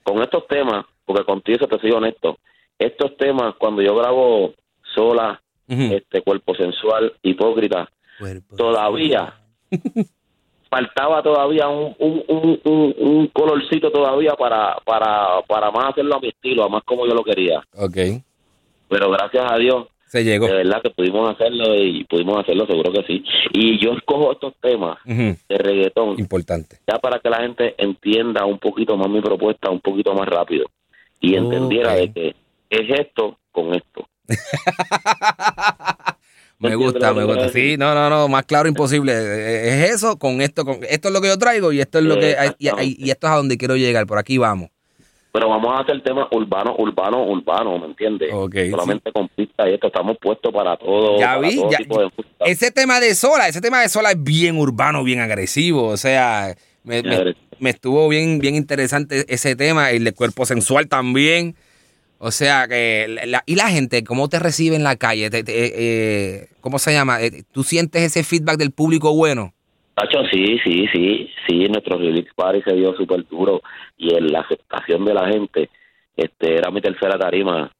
con 0.04 0.22
estos 0.22 0.48
temas, 0.48 0.86
porque 1.06 1.26
contigo 1.26 1.68
te 1.68 1.80
soy 1.80 1.92
honesto, 1.92 2.38
estos 2.80 3.18
temas 3.18 3.56
cuando 3.58 3.82
yo 3.82 3.96
grabo 3.96 4.54
sola, 4.96 5.42
este 5.68 6.22
cuerpo 6.22 6.56
sensual, 6.56 7.14
hipócrita, 7.24 7.90
todavía 8.56 9.34
faltaba 10.70 11.22
todavía 11.22 11.68
un, 11.68 11.96
un, 12.00 12.24
un, 12.28 12.62
un, 12.64 12.96
un 12.98 13.28
colorcito 13.28 13.92
todavía 13.92 14.34
para, 14.34 14.78
para, 14.86 15.42
para 15.48 15.72
más 15.72 15.92
hacerlo 15.92 16.16
a 16.16 16.20
mi 16.20 16.30
estilo, 16.30 16.64
a 16.64 16.70
más 16.70 16.84
como 16.84 17.06
yo 17.06 17.14
lo 17.14 17.24
quería. 17.24 17.60
Ok, 17.76 17.98
Pero 18.90 19.10
gracias 19.12 19.52
a 19.52 19.58
Dios, 19.58 19.88
se 20.08 20.24
llegó. 20.24 20.48
de 20.48 20.54
verdad 20.56 20.82
que 20.82 20.90
pudimos 20.90 21.30
hacerlo 21.34 21.76
y 21.76 22.04
pudimos 22.06 22.40
hacerlo, 22.40 22.66
seguro 22.66 22.92
que 22.92 23.04
sí. 23.04 23.24
Y 23.54 23.80
yo 23.84 23.94
escojo 23.94 24.32
estos 24.32 24.54
temas 24.62 24.98
de 25.06 25.38
reggaetón 25.58 26.20
Importante. 26.20 26.78
ya 26.88 26.98
para 27.00 27.20
que 27.20 27.30
la 27.30 27.42
gente 27.42 27.76
entienda 27.78 28.46
un 28.46 28.58
poquito 28.60 28.96
más 28.98 29.10
mi 29.10 29.22
propuesta, 29.22 29.70
un 29.70 29.82
poquito 29.82 30.14
más 30.14 30.28
rápido. 30.28 30.66
Y 31.20 31.36
entendiera 31.36 31.94
de 31.96 32.12
que 32.14 32.36
es 32.70 33.00
esto 33.00 33.38
con 33.52 33.74
esto. 33.74 34.08
Me 36.60 36.70
¿Entiendes 36.70 36.94
gusta, 36.94 37.14
me 37.14 37.24
gusta. 37.24 37.50
Sí, 37.50 37.76
no, 37.78 37.94
no, 37.94 38.10
no, 38.10 38.28
más 38.28 38.44
claro 38.46 38.68
imposible. 38.68 39.12
Es 39.14 39.92
eso 39.94 40.18
con 40.18 40.42
esto, 40.42 40.66
con 40.66 40.80
esto 40.90 41.10
es 41.10 41.14
lo 41.14 41.22
que 41.22 41.28
yo 41.28 41.38
traigo 41.38 41.72
y 41.72 41.80
esto 41.80 42.00
es 42.00 42.06
lo 42.06 42.18
que 42.20 42.36
y, 42.58 42.68
y- 42.68 42.96
y 43.06 43.12
esto 43.12 43.28
es 43.28 43.34
a 43.34 43.36
donde 43.36 43.60
quiero 43.60 43.76
llegar. 43.78 44.08
Por 44.08 44.18
aquí 44.18 44.40
vamos. 44.40 44.70
Pero 45.40 45.50
vamos 45.50 45.72
a 45.78 45.82
hacer 45.84 46.02
temas 46.02 46.28
urbanos, 46.32 46.74
urbanos, 46.80 47.28
urbanos, 47.30 47.80
¿me 47.80 47.86
entiendes? 47.88 48.30
Ok, 48.34 48.56
Solamente 48.72 49.12
con 49.12 49.28
pistas 49.30 49.68
y 49.70 49.74
esto, 49.74 49.88
estamos 49.88 50.18
puestos 50.20 50.52
para 50.52 50.76
todo, 50.78 51.20
Ya 51.20 51.36
para 51.36 51.48
vi, 51.48 51.56
todo 51.58 51.70
ya- 51.70 51.78
tipo 51.78 52.00
de. 52.02 52.10
Ese 52.40 52.72
tema 52.72 53.00
de 53.00 53.14
Sola, 53.14 53.48
ese 53.48 53.62
tema 53.62 53.82
de 53.82 53.90
Sola 53.90 54.12
es 54.12 54.24
bien 54.24 54.58
urbano, 54.58 55.04
bien 55.04 55.20
agresivo. 55.20 55.88
O 55.90 55.98
sea, 55.98 56.56
me, 56.84 57.04
estuvo 57.70 58.08
bien, 58.10 58.40
bien 58.40 58.56
interesante 58.56 59.26
ese 59.32 59.56
tema, 59.56 59.92
el 59.92 60.04
de 60.06 60.14
cuerpo 60.14 60.46
sensual 60.46 60.88
también. 60.88 61.56
O 62.20 62.32
sea, 62.32 62.68
que 62.68 63.06
la- 63.28 63.44
y 63.46 63.54
la 63.56 63.70
gente, 63.70 64.04
¿cómo 64.04 64.28
te 64.30 64.40
recibe 64.40 64.76
en 64.76 64.84
la 64.84 64.96
calle? 64.96 65.30
Te- 65.30 65.44
te- 65.44 65.54
eh, 65.76 66.48
¿Cómo 66.62 66.80
se 66.80 66.92
llama? 66.94 67.22
Eh, 67.22 67.44
¿Tú 67.52 67.64
sientes 67.64 68.02
ese 68.02 68.24
feedback 68.24 68.58
del 68.58 68.72
público 68.72 69.14
bueno? 69.14 69.54
Tacho, 69.98 70.20
sí, 70.32 70.60
sí, 70.64 70.86
sí, 70.94 71.28
sí, 71.48 71.68
nuestro 71.70 71.98
Release 71.98 72.30
Party 72.36 72.62
se 72.62 72.76
dio 72.76 72.96
súper 72.96 73.28
duro 73.28 73.62
y 73.98 74.14
en 74.16 74.32
la 74.32 74.42
aceptación 74.42 75.04
de 75.06 75.14
la 75.16 75.28
gente, 75.28 75.72
este, 76.16 76.54
era 76.56 76.70
mi 76.70 76.82
tercera 76.82 77.18
tarima, 77.18 77.72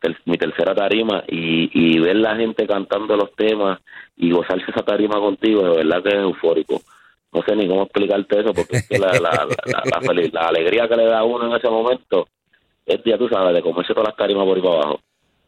ter- 0.00 0.20
mi 0.26 0.36
tercera 0.36 0.74
tarima 0.74 1.24
y, 1.28 1.70
y 1.72 1.98
ver 1.98 2.16
la 2.16 2.36
gente 2.36 2.66
cantando 2.66 3.16
los 3.16 3.34
temas 3.36 3.80
y 4.18 4.30
gozarse 4.30 4.66
esa 4.70 4.82
tarima 4.84 5.14
contigo, 5.18 5.62
de 5.62 5.76
verdad 5.78 6.02
que 6.02 6.10
es 6.10 6.16
eufórico. 6.16 6.82
No 7.32 7.40
sé 7.42 7.56
ni 7.56 7.66
cómo 7.66 7.84
explicarte 7.84 8.40
eso 8.40 8.52
porque 8.52 8.76
es 8.76 8.86
que 8.86 8.98
la, 8.98 9.12
la, 9.12 9.46
la, 9.46 9.82
la 9.90 10.00
feliz- 10.02 10.32
la 10.34 10.48
alegría 10.48 10.86
que 10.88 10.96
le 10.96 11.06
da 11.06 11.20
a 11.20 11.24
uno 11.24 11.46
en 11.46 11.56
ese 11.56 11.70
momento 11.70 12.28
es, 12.84 13.00
ya 13.06 13.16
tú 13.16 13.28
sabes, 13.30 13.54
de 13.54 13.62
comerse 13.62 13.94
todas 13.94 14.08
las 14.08 14.16
tarimas 14.16 14.44
por 14.44 14.56
ahí 14.58 14.62
para 14.62 14.74
abajo. 14.74 15.00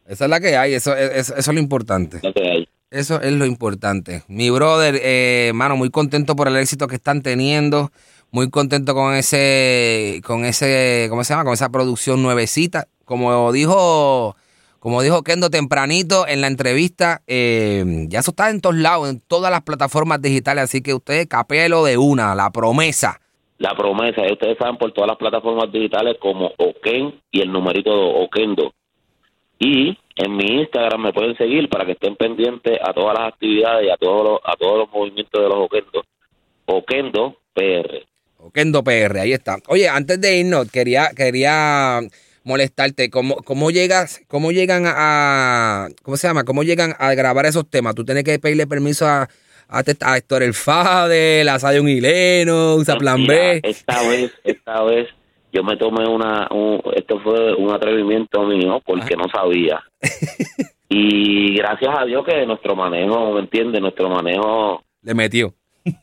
Esa 0.07 0.23
es 0.25 0.29
la 0.31 0.39
que 0.39 0.57
hay, 0.57 0.73
eso, 0.73 0.95
es- 0.95 1.29
eso 1.29 1.33
es 1.37 1.47
lo 1.53 1.59
importante. 1.59 2.17
Lo 2.23 2.33
que 2.33 2.41
hay. 2.49 2.67
Eso 2.93 3.19
es 3.21 3.33
lo 3.33 3.47
importante. 3.47 4.21
Mi 4.27 4.51
brother, 4.51 4.99
eh, 5.01 5.51
mano, 5.55 5.75
muy 5.75 5.89
contento 5.89 6.35
por 6.35 6.47
el 6.47 6.55
éxito 6.57 6.85
que 6.85 6.93
están 6.93 7.23
teniendo. 7.23 7.89
Muy 8.29 8.51
contento 8.51 8.93
con 8.93 9.15
ese, 9.15 10.21
con 10.23 10.45
ese, 10.45 11.07
¿cómo 11.09 11.23
se 11.23 11.33
llama? 11.33 11.43
Con 11.43 11.53
esa 11.53 11.69
producción 11.69 12.21
nuevecita. 12.21 12.85
Como 13.03 13.51
dijo, 13.51 14.35
como 14.77 15.01
dijo 15.01 15.23
Kendo 15.23 15.49
tempranito 15.49 16.27
en 16.27 16.41
la 16.41 16.47
entrevista, 16.47 17.23
eh, 17.25 17.83
ya 18.09 18.19
eso 18.19 18.29
está 18.29 18.51
en 18.51 18.61
todos 18.61 18.75
lados, 18.75 19.09
en 19.09 19.21
todas 19.21 19.49
las 19.49 19.63
plataformas 19.63 20.21
digitales. 20.21 20.65
Así 20.65 20.83
que 20.83 20.93
usted 20.93 21.27
capelo 21.27 21.83
de 21.83 21.97
una, 21.97 22.35
la 22.35 22.51
promesa. 22.51 23.19
La 23.57 23.75
promesa, 23.75 24.21
y 24.27 24.33
ustedes 24.33 24.59
saben 24.59 24.77
por 24.77 24.91
todas 24.91 25.07
las 25.07 25.17
plataformas 25.17 25.71
digitales 25.71 26.17
como 26.19 26.51
Oken 26.59 27.19
y 27.31 27.41
el 27.41 27.51
numerito 27.51 27.91
Okendo. 27.91 28.71
Y 29.57 29.97
en 30.15 30.35
mi 30.35 30.61
Instagram 30.61 31.01
me 31.01 31.13
pueden 31.13 31.35
seguir 31.37 31.69
para 31.69 31.85
que 31.85 31.93
estén 31.93 32.15
pendientes 32.15 32.77
a 32.81 32.93
todas 32.93 33.17
las 33.17 33.33
actividades 33.33 33.87
y 33.87 33.89
a 33.89 33.97
todos 33.97 34.23
los, 34.23 34.39
a 34.43 34.55
todos 34.55 34.79
los 34.79 34.91
movimientos 34.91 35.41
de 35.41 35.49
los 35.49 35.57
Okendo. 35.57 36.03
Okendo 36.65 37.37
PR. 37.53 38.05
Kendo 38.53 38.83
PR, 38.83 39.19
ahí 39.19 39.33
está. 39.33 39.57
Oye, 39.67 39.87
antes 39.87 40.19
de 40.19 40.37
irnos, 40.37 40.69
quería, 40.69 41.11
quería 41.15 42.01
molestarte. 42.43 43.09
¿Cómo, 43.09 43.37
cómo 43.37 43.71
llegas, 43.71 44.21
cómo 44.27 44.51
llegan 44.51 44.83
a, 44.85 45.87
cómo 46.03 46.17
se 46.17 46.27
llama? 46.27 46.43
¿Cómo 46.43 46.63
llegan 46.63 46.93
a 46.99 47.13
grabar 47.13 47.45
esos 47.45 47.69
temas? 47.69 47.95
Tú 47.95 48.03
tienes 48.03 48.23
que 48.23 48.37
pedirle 48.39 48.67
permiso 48.67 49.07
a, 49.07 49.29
a, 49.69 49.83
a 50.01 50.17
Héctor 50.17 50.43
El 50.43 50.53
Fadel, 50.53 51.47
a 51.47 51.57
Zion 51.59 51.87
y 51.87 52.01
Lennox, 52.01 52.89
a 52.89 52.97
Plan 52.97 53.21
Mira, 53.21 53.33
B. 53.33 53.61
Esta 53.63 54.07
vez, 54.09 54.31
esta 54.43 54.83
vez 54.83 55.07
yo 55.53 55.63
me 55.63 55.77
tomé 55.77 56.05
una, 56.09 56.47
un- 56.51 56.81
esto 56.95 57.19
fue 57.19 57.53
un 57.53 57.71
atrevimiento 57.71 58.43
mío 58.43 58.81
porque 58.85 59.15
no 59.15 59.25
sabía. 59.33 59.81
y 60.89 61.55
gracias 61.55 61.95
a 61.97 62.05
Dios 62.05 62.25
que 62.25 62.45
nuestro 62.45 62.75
manejo, 62.75 63.31
¿me 63.33 63.39
entiendes? 63.41 63.81
Nuestro 63.81 64.09
manejo 64.09 64.83
Le 65.03 65.13
metió. 65.13 65.53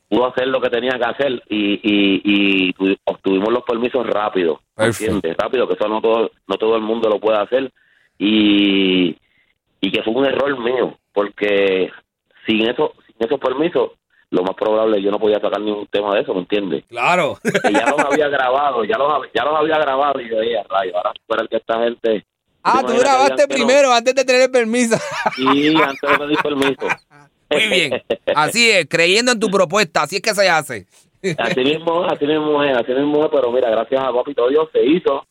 pudo 0.09 0.27
hacer 0.27 0.47
lo 0.49 0.61
que 0.61 0.71
tenía 0.71 0.93
que 0.99 1.05
hacer 1.05 1.43
y, 1.49 1.75
y, 1.83 2.21
y 2.69 2.73
tu- 2.75 2.97
obtuvimos 3.05 3.53
los 3.53 3.65
permisos 3.65 4.07
rápido, 4.07 4.61
¿me. 4.77 5.03
¿entiendes? 5.03 5.37
Rápido, 5.37 5.67
que 5.69 5.75
eso 5.75 5.89
no 5.89 6.01
todo, 6.01 6.31
no 6.47 6.57
todo 6.57 6.77
el 6.77 6.83
mundo 6.83 7.09
lo 7.09 7.19
puede 7.21 7.39
hacer 7.39 7.71
y, 8.19 9.17
y 9.81 9.91
que 9.91 10.03
fue 10.03 10.15
un 10.15 10.27
error 10.27 10.59
mío, 10.63 10.97
porque 11.13 11.91
sin 12.47 12.69
eso, 12.69 12.93
sin 13.07 13.17
esos 13.27 13.41
permisos, 13.41 13.93
lo 14.31 14.43
más 14.43 14.55
probable 14.55 15.03
yo 15.03 15.11
no 15.11 15.19
podía 15.19 15.41
sacar 15.41 15.61
ningún 15.61 15.87
tema 15.89 16.15
de 16.15 16.21
eso, 16.23 16.33
¿me 16.35 16.41
entiendes? 16.41 16.85
Claro. 16.89 17.39
Que 17.43 17.73
ya 17.73 17.91
los 17.91 17.99
había 17.99 18.29
grabado, 18.29 18.85
ya 18.85 18.97
los, 18.97 19.09
hab- 19.13 19.31
ya 19.35 19.45
los 19.45 19.55
había 19.59 19.79
grabado 19.79 20.21
y 20.21 20.29
yo 20.31 20.41
dije, 20.41 20.63
rayo, 20.69 20.97
ahora 20.97 21.13
esperar 21.15 21.49
que 21.49 21.57
esta 21.57 21.83
gente... 21.83 22.25
Ah, 22.63 22.83
¿te 22.87 22.93
tú 22.93 23.01
grabaste 23.01 23.43
no? 23.43 23.49
primero 23.49 23.93
antes 23.93 24.15
de 24.15 24.25
tener 24.25 24.43
el 24.43 24.51
permiso. 24.51 24.97
Sí, 25.35 25.75
antes 25.83 26.11
de 26.11 26.19
pedir 26.19 26.39
permiso. 26.39 26.87
Muy 27.51 27.69
bien. 27.69 28.03
Así 28.37 28.71
es, 28.71 28.87
creyendo 28.89 29.33
en 29.33 29.41
tu 29.41 29.49
propuesta, 29.51 30.03
así 30.03 30.17
es 30.17 30.23
que 30.23 30.35
se 30.35 30.49
hace. 30.49 30.87
Así 31.39 31.61
mismo, 31.61 32.05
así 32.05 32.27
mismo 32.27 32.63
es, 32.63 32.77
así 32.77 32.93
mismo 32.93 33.25
es, 33.25 33.31
pero 33.33 33.51
mira, 33.51 33.69
gracias 33.71 34.03
a 34.05 34.13
Papito 34.13 34.49
Dios 34.49 34.69
se 34.73 34.85
hizo. 34.85 35.25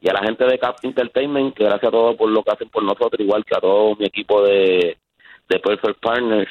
Y 0.00 0.08
a 0.08 0.12
la 0.12 0.20
gente 0.22 0.44
de 0.44 0.58
Cap 0.58 0.76
Entertainment, 0.82 1.54
que 1.56 1.64
gracias 1.64 1.88
a 1.88 1.90
todos 1.90 2.16
por 2.16 2.30
lo 2.30 2.42
que 2.42 2.50
hacen 2.52 2.68
por 2.70 2.82
nosotros, 2.82 3.18
igual 3.18 3.44
que 3.44 3.56
a 3.56 3.60
todo 3.60 3.94
mi 3.96 4.06
equipo 4.06 4.40
de, 4.42 4.96
de 5.48 5.58
Perfect 5.58 6.00
Partners, 6.00 6.50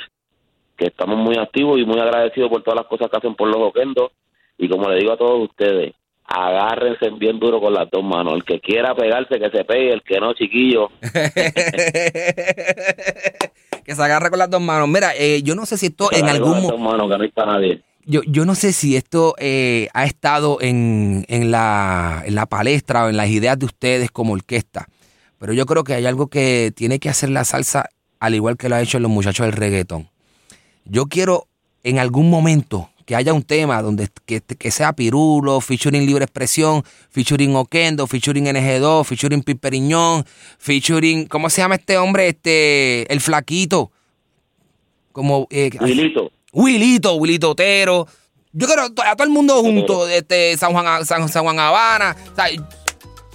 que 0.78 0.88
estamos 0.88 1.18
muy 1.18 1.38
activos 1.38 1.80
y 1.80 1.86
muy 1.86 2.00
agradecidos 2.00 2.50
por 2.50 2.64
todas 2.64 2.80
las 2.82 2.88
cosas 2.88 3.10
que 3.10 3.18
hacen 3.18 3.36
por 3.36 3.48
los 3.48 3.70
Oquendos. 3.70 4.12
Y 4.58 4.70
como 4.70 4.90
le 4.90 5.00
digo 5.00 5.12
a 5.14 5.18
todos 5.18 5.50
ustedes, 5.50 5.94
agárrense 6.26 7.10
bien 7.12 7.40
duro 7.40 7.60
con 7.60 7.74
las 7.74 7.90
dos 7.92 8.04
manos. 8.04 8.36
El 8.36 8.44
que 8.44 8.60
quiera 8.60 8.96
pegarse, 8.96 9.40
que 9.40 9.50
se 9.50 9.64
pegue, 9.64 9.94
el 9.94 10.02
que 10.02 10.20
no, 10.20 10.34
chiquillo. 10.34 10.90
que 13.86 13.96
se 13.96 14.04
agarre 14.04 14.30
con 14.30 14.40
las 14.40 14.50
dos 14.50 14.62
manos. 14.62 14.88
Mira, 14.88 15.12
eh, 15.16 15.42
yo 15.44 15.56
no 15.56 15.66
sé 15.66 15.78
si 15.78 15.88
esto 15.88 16.10
en 16.12 16.28
algún 16.30 16.62
momento... 16.62 16.78
Yo, 18.08 18.22
yo 18.28 18.46
no 18.46 18.54
sé 18.54 18.72
si 18.72 18.96
esto 18.96 19.34
eh, 19.40 19.88
ha 19.94 20.06
estado 20.06 20.60
en, 20.62 21.26
en, 21.28 21.50
la, 21.50 22.22
en 22.26 22.36
la 22.36 22.46
palestra 22.46 23.06
o 23.06 23.10
en 23.10 23.18
las 23.18 23.30
ideas 23.30 23.58
de 23.58 23.66
ustedes 23.66 24.12
como 24.12 24.34
orquesta, 24.34 24.88
pero 25.40 25.54
yo 25.54 25.66
creo 25.66 25.84
que 25.84 25.96
hay 25.96 26.06
algo 26.06 26.28
que 26.28 26.72
tiene 26.76 27.00
que 27.00 27.10
hacer 27.10 27.32
la 27.32 27.44
salsa 27.46 27.90
al 28.20 28.36
igual 28.36 28.58
que 28.58 28.70
lo 28.70 28.76
ha 28.76 28.82
hecho 28.82 29.00
los 29.00 29.10
muchachos 29.10 29.46
del 29.46 29.56
reggaetón. 29.56 30.08
Yo 30.86 31.08
quiero 31.08 31.48
en 31.84 32.00
algún 32.00 32.30
momento 32.30 32.90
que 33.06 33.16
haya 33.16 33.34
un 33.34 33.44
tema 33.44 33.82
donde 33.82 34.10
que, 34.26 34.72
sea 34.72 34.94
Pirulo, 34.94 35.62
featuring 35.62 36.06
Libre 36.06 36.26
Expresión, 36.26 36.84
featuring 37.12 37.56
Oquendo, 37.56 38.08
featuring 38.08 38.46
NG2, 38.46 39.06
featuring 39.06 39.44
Piperiñón, 39.44 40.26
featuring, 40.58 41.28
¿cómo 41.28 41.50
se 41.50 41.62
llama 41.62 41.76
este 41.76 41.98
hombre? 41.98 42.28
Este, 42.30 43.12
el 43.12 43.22
flaquito. 43.22 43.92
Como 45.12 45.48
eh, 45.52 45.70
Wilito. 45.80 46.32
Wilito, 46.52 47.16
Wilito 47.16 47.52
Otero. 47.52 48.08
Yo 48.52 48.68
quiero 48.68 48.84
a 48.84 49.16
todo 49.16 49.24
el 49.24 49.30
mundo 49.30 49.56
junto, 49.62 50.08
este, 50.08 50.58
San 50.58 50.72
Juan, 50.72 51.06
San, 51.06 51.28
Juan 51.28 51.60
Habana. 51.60 52.16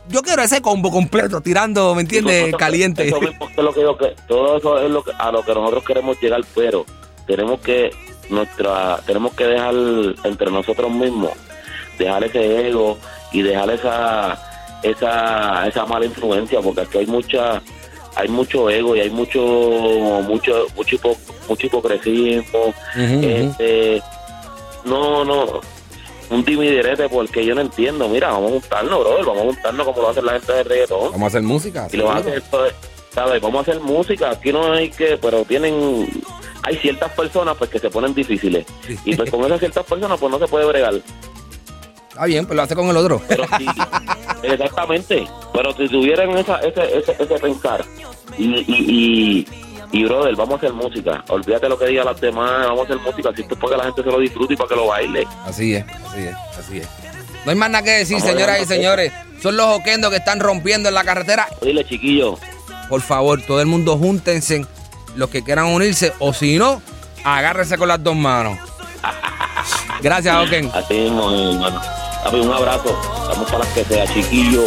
yo 0.08 0.22
quiero 0.22 0.42
ese 0.42 0.62
combo 0.62 0.90
completo, 0.90 1.40
tirando, 1.40 1.94
¿me 1.94 2.02
entiendes? 2.02 2.54
Caliente. 2.56 3.06
Eso 3.06 3.20
lo 3.20 3.96
que, 3.96 4.16
todo 4.26 4.56
eso 4.56 4.78
es 4.80 4.90
lo 4.90 5.04
que, 5.04 5.12
a 5.16 5.30
lo 5.30 5.44
que 5.44 5.54
nosotros 5.54 5.84
queremos 5.84 6.20
llegar, 6.20 6.40
pero 6.54 6.86
tenemos 7.30 7.60
que 7.60 7.90
nuestra 8.28 9.00
tenemos 9.06 9.32
que 9.34 9.44
dejar 9.44 9.74
entre 10.24 10.50
nosotros 10.50 10.90
mismos 10.90 11.32
dejar 11.98 12.24
ese 12.24 12.68
ego 12.68 12.98
y 13.32 13.42
dejar 13.42 13.70
esa 13.70 14.38
esa 14.82 15.66
esa 15.66 15.86
mala 15.86 16.06
influencia 16.06 16.60
porque 16.60 16.82
aquí 16.82 16.98
hay 16.98 17.06
mucha 17.06 17.62
hay 18.16 18.28
mucho 18.28 18.68
ego 18.70 18.96
y 18.96 19.00
hay 19.00 19.10
mucho 19.10 19.40
mucho 20.26 20.66
mucho 20.76 20.96
mucho 21.48 21.66
hipocresismo 21.66 22.74
este, 22.96 24.02
no 24.84 25.24
no 25.24 25.60
un 26.30 26.44
timidirete 26.44 27.08
porque 27.08 27.44
yo 27.44 27.54
no 27.54 27.60
entiendo. 27.60 28.08
Mira 28.08 28.28
vamos 28.28 28.50
a 28.50 28.52
juntarnos 28.52 29.00
brother 29.00 29.24
vamos 29.24 29.42
a 29.42 29.46
juntarnos 29.46 29.86
como 29.86 30.02
lo 30.02 30.08
hace 30.10 30.22
la 30.22 30.32
gente 30.32 30.52
de 30.52 30.62
reggaetón. 30.62 31.12
Vamos 31.12 31.22
a 31.22 31.26
hacer 31.26 31.42
música 31.42 31.88
y 31.92 31.96
lo 31.96 32.10
a 32.10 32.16
hacer 32.16 32.42
¿sabes? 33.12 33.42
vamos 33.42 33.56
a 33.58 33.70
hacer 33.72 33.82
música 33.82 34.30
aquí 34.30 34.52
no 34.52 34.72
hay 34.72 34.88
que 34.90 35.18
pero 35.20 35.44
tienen 35.44 36.08
hay 36.62 36.76
ciertas 36.76 37.12
personas 37.12 37.56
pues 37.56 37.70
que 37.70 37.78
se 37.78 37.90
ponen 37.90 38.14
difíciles. 38.14 38.66
Y 39.04 39.16
pues 39.16 39.30
con 39.30 39.44
esas 39.44 39.60
ciertas 39.60 39.84
personas 39.84 40.18
pues 40.18 40.30
no 40.30 40.38
se 40.38 40.46
puede 40.46 40.66
bregar. 40.66 40.94
Está 42.08 42.24
bien, 42.26 42.44
pues 42.44 42.56
lo 42.56 42.62
hace 42.62 42.74
con 42.74 42.88
el 42.88 42.96
otro. 42.96 43.22
Pero 43.28 43.44
sí, 43.56 43.66
exactamente. 44.42 45.26
Pero 45.52 45.72
si 45.74 45.88
tuvieran 45.88 46.30
esa, 46.36 46.58
ese, 46.58 46.98
ese, 46.98 47.16
ese 47.18 47.34
pensar 47.38 47.84
y, 48.36 48.44
y, 48.44 49.46
y, 49.92 50.04
brother, 50.04 50.34
vamos 50.36 50.54
a 50.54 50.56
hacer 50.56 50.72
música. 50.72 51.24
Olvídate 51.28 51.68
lo 51.68 51.78
que 51.78 51.86
diga 51.86 52.04
las 52.04 52.20
demás, 52.20 52.66
vamos 52.66 52.80
a 52.80 52.84
hacer 52.84 52.98
música. 52.98 53.30
Si 53.34 53.42
esto 53.42 53.54
es 53.54 53.60
para 53.60 53.72
que 53.72 53.78
la 53.78 53.84
gente 53.84 54.02
se 54.02 54.10
lo 54.10 54.18
disfrute 54.18 54.54
y 54.54 54.56
para 54.56 54.68
que 54.68 54.76
lo 54.76 54.86
baile. 54.86 55.26
Así 55.44 55.74
es, 55.74 55.84
así 56.06 56.20
es, 56.20 56.34
así 56.58 56.78
es. 56.78 56.88
No 57.44 57.52
hay 57.52 57.56
más 57.56 57.70
nada 57.70 57.84
que 57.84 57.90
decir, 57.90 58.20
señoras 58.20 58.60
y 58.60 58.66
señores. 58.66 59.12
Son 59.40 59.56
los 59.56 59.66
oquendos 59.68 60.10
que 60.10 60.16
están 60.16 60.40
rompiendo 60.40 60.88
en 60.88 60.94
la 60.94 61.04
carretera. 61.04 61.48
Dile, 61.62 61.84
chiquillo. 61.84 62.38
Por 62.88 63.00
favor, 63.00 63.40
todo 63.40 63.60
el 63.60 63.66
mundo 63.66 63.96
júntense 63.96 64.66
los 65.16 65.30
que 65.30 65.42
quieran 65.42 65.66
unirse, 65.66 66.12
o 66.18 66.32
si 66.32 66.58
no, 66.58 66.82
agárrese 67.24 67.76
con 67.78 67.88
las 67.88 68.02
dos 68.02 68.16
manos. 68.16 68.58
Gracias, 70.02 70.34
Oken. 70.36 70.70
Así 70.74 70.94
mismo, 70.94 71.30
hermano. 71.30 71.80
Un 72.32 72.52
abrazo. 72.52 72.98
Vamos 73.28 73.50
para 73.50 73.64
las 73.64 73.68
que 73.68 73.84
sea, 73.84 74.06
chiquillo. 74.06 74.64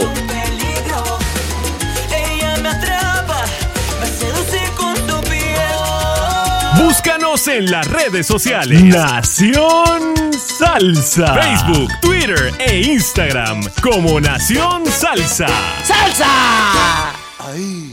Búscanos 6.77 7.47
en 7.47 7.71
las 7.71 7.87
redes 7.87 8.27
sociales. 8.27 8.83
Nación 8.83 10.13
Salsa. 10.33 11.33
Facebook, 11.33 11.91
Twitter 12.01 12.53
e 12.59 12.81
Instagram 12.81 13.61
como 13.81 14.19
Nación 14.19 14.85
Salsa. 14.85 15.47
¡Salsa! 15.83 17.13
Ahí. 17.39 17.92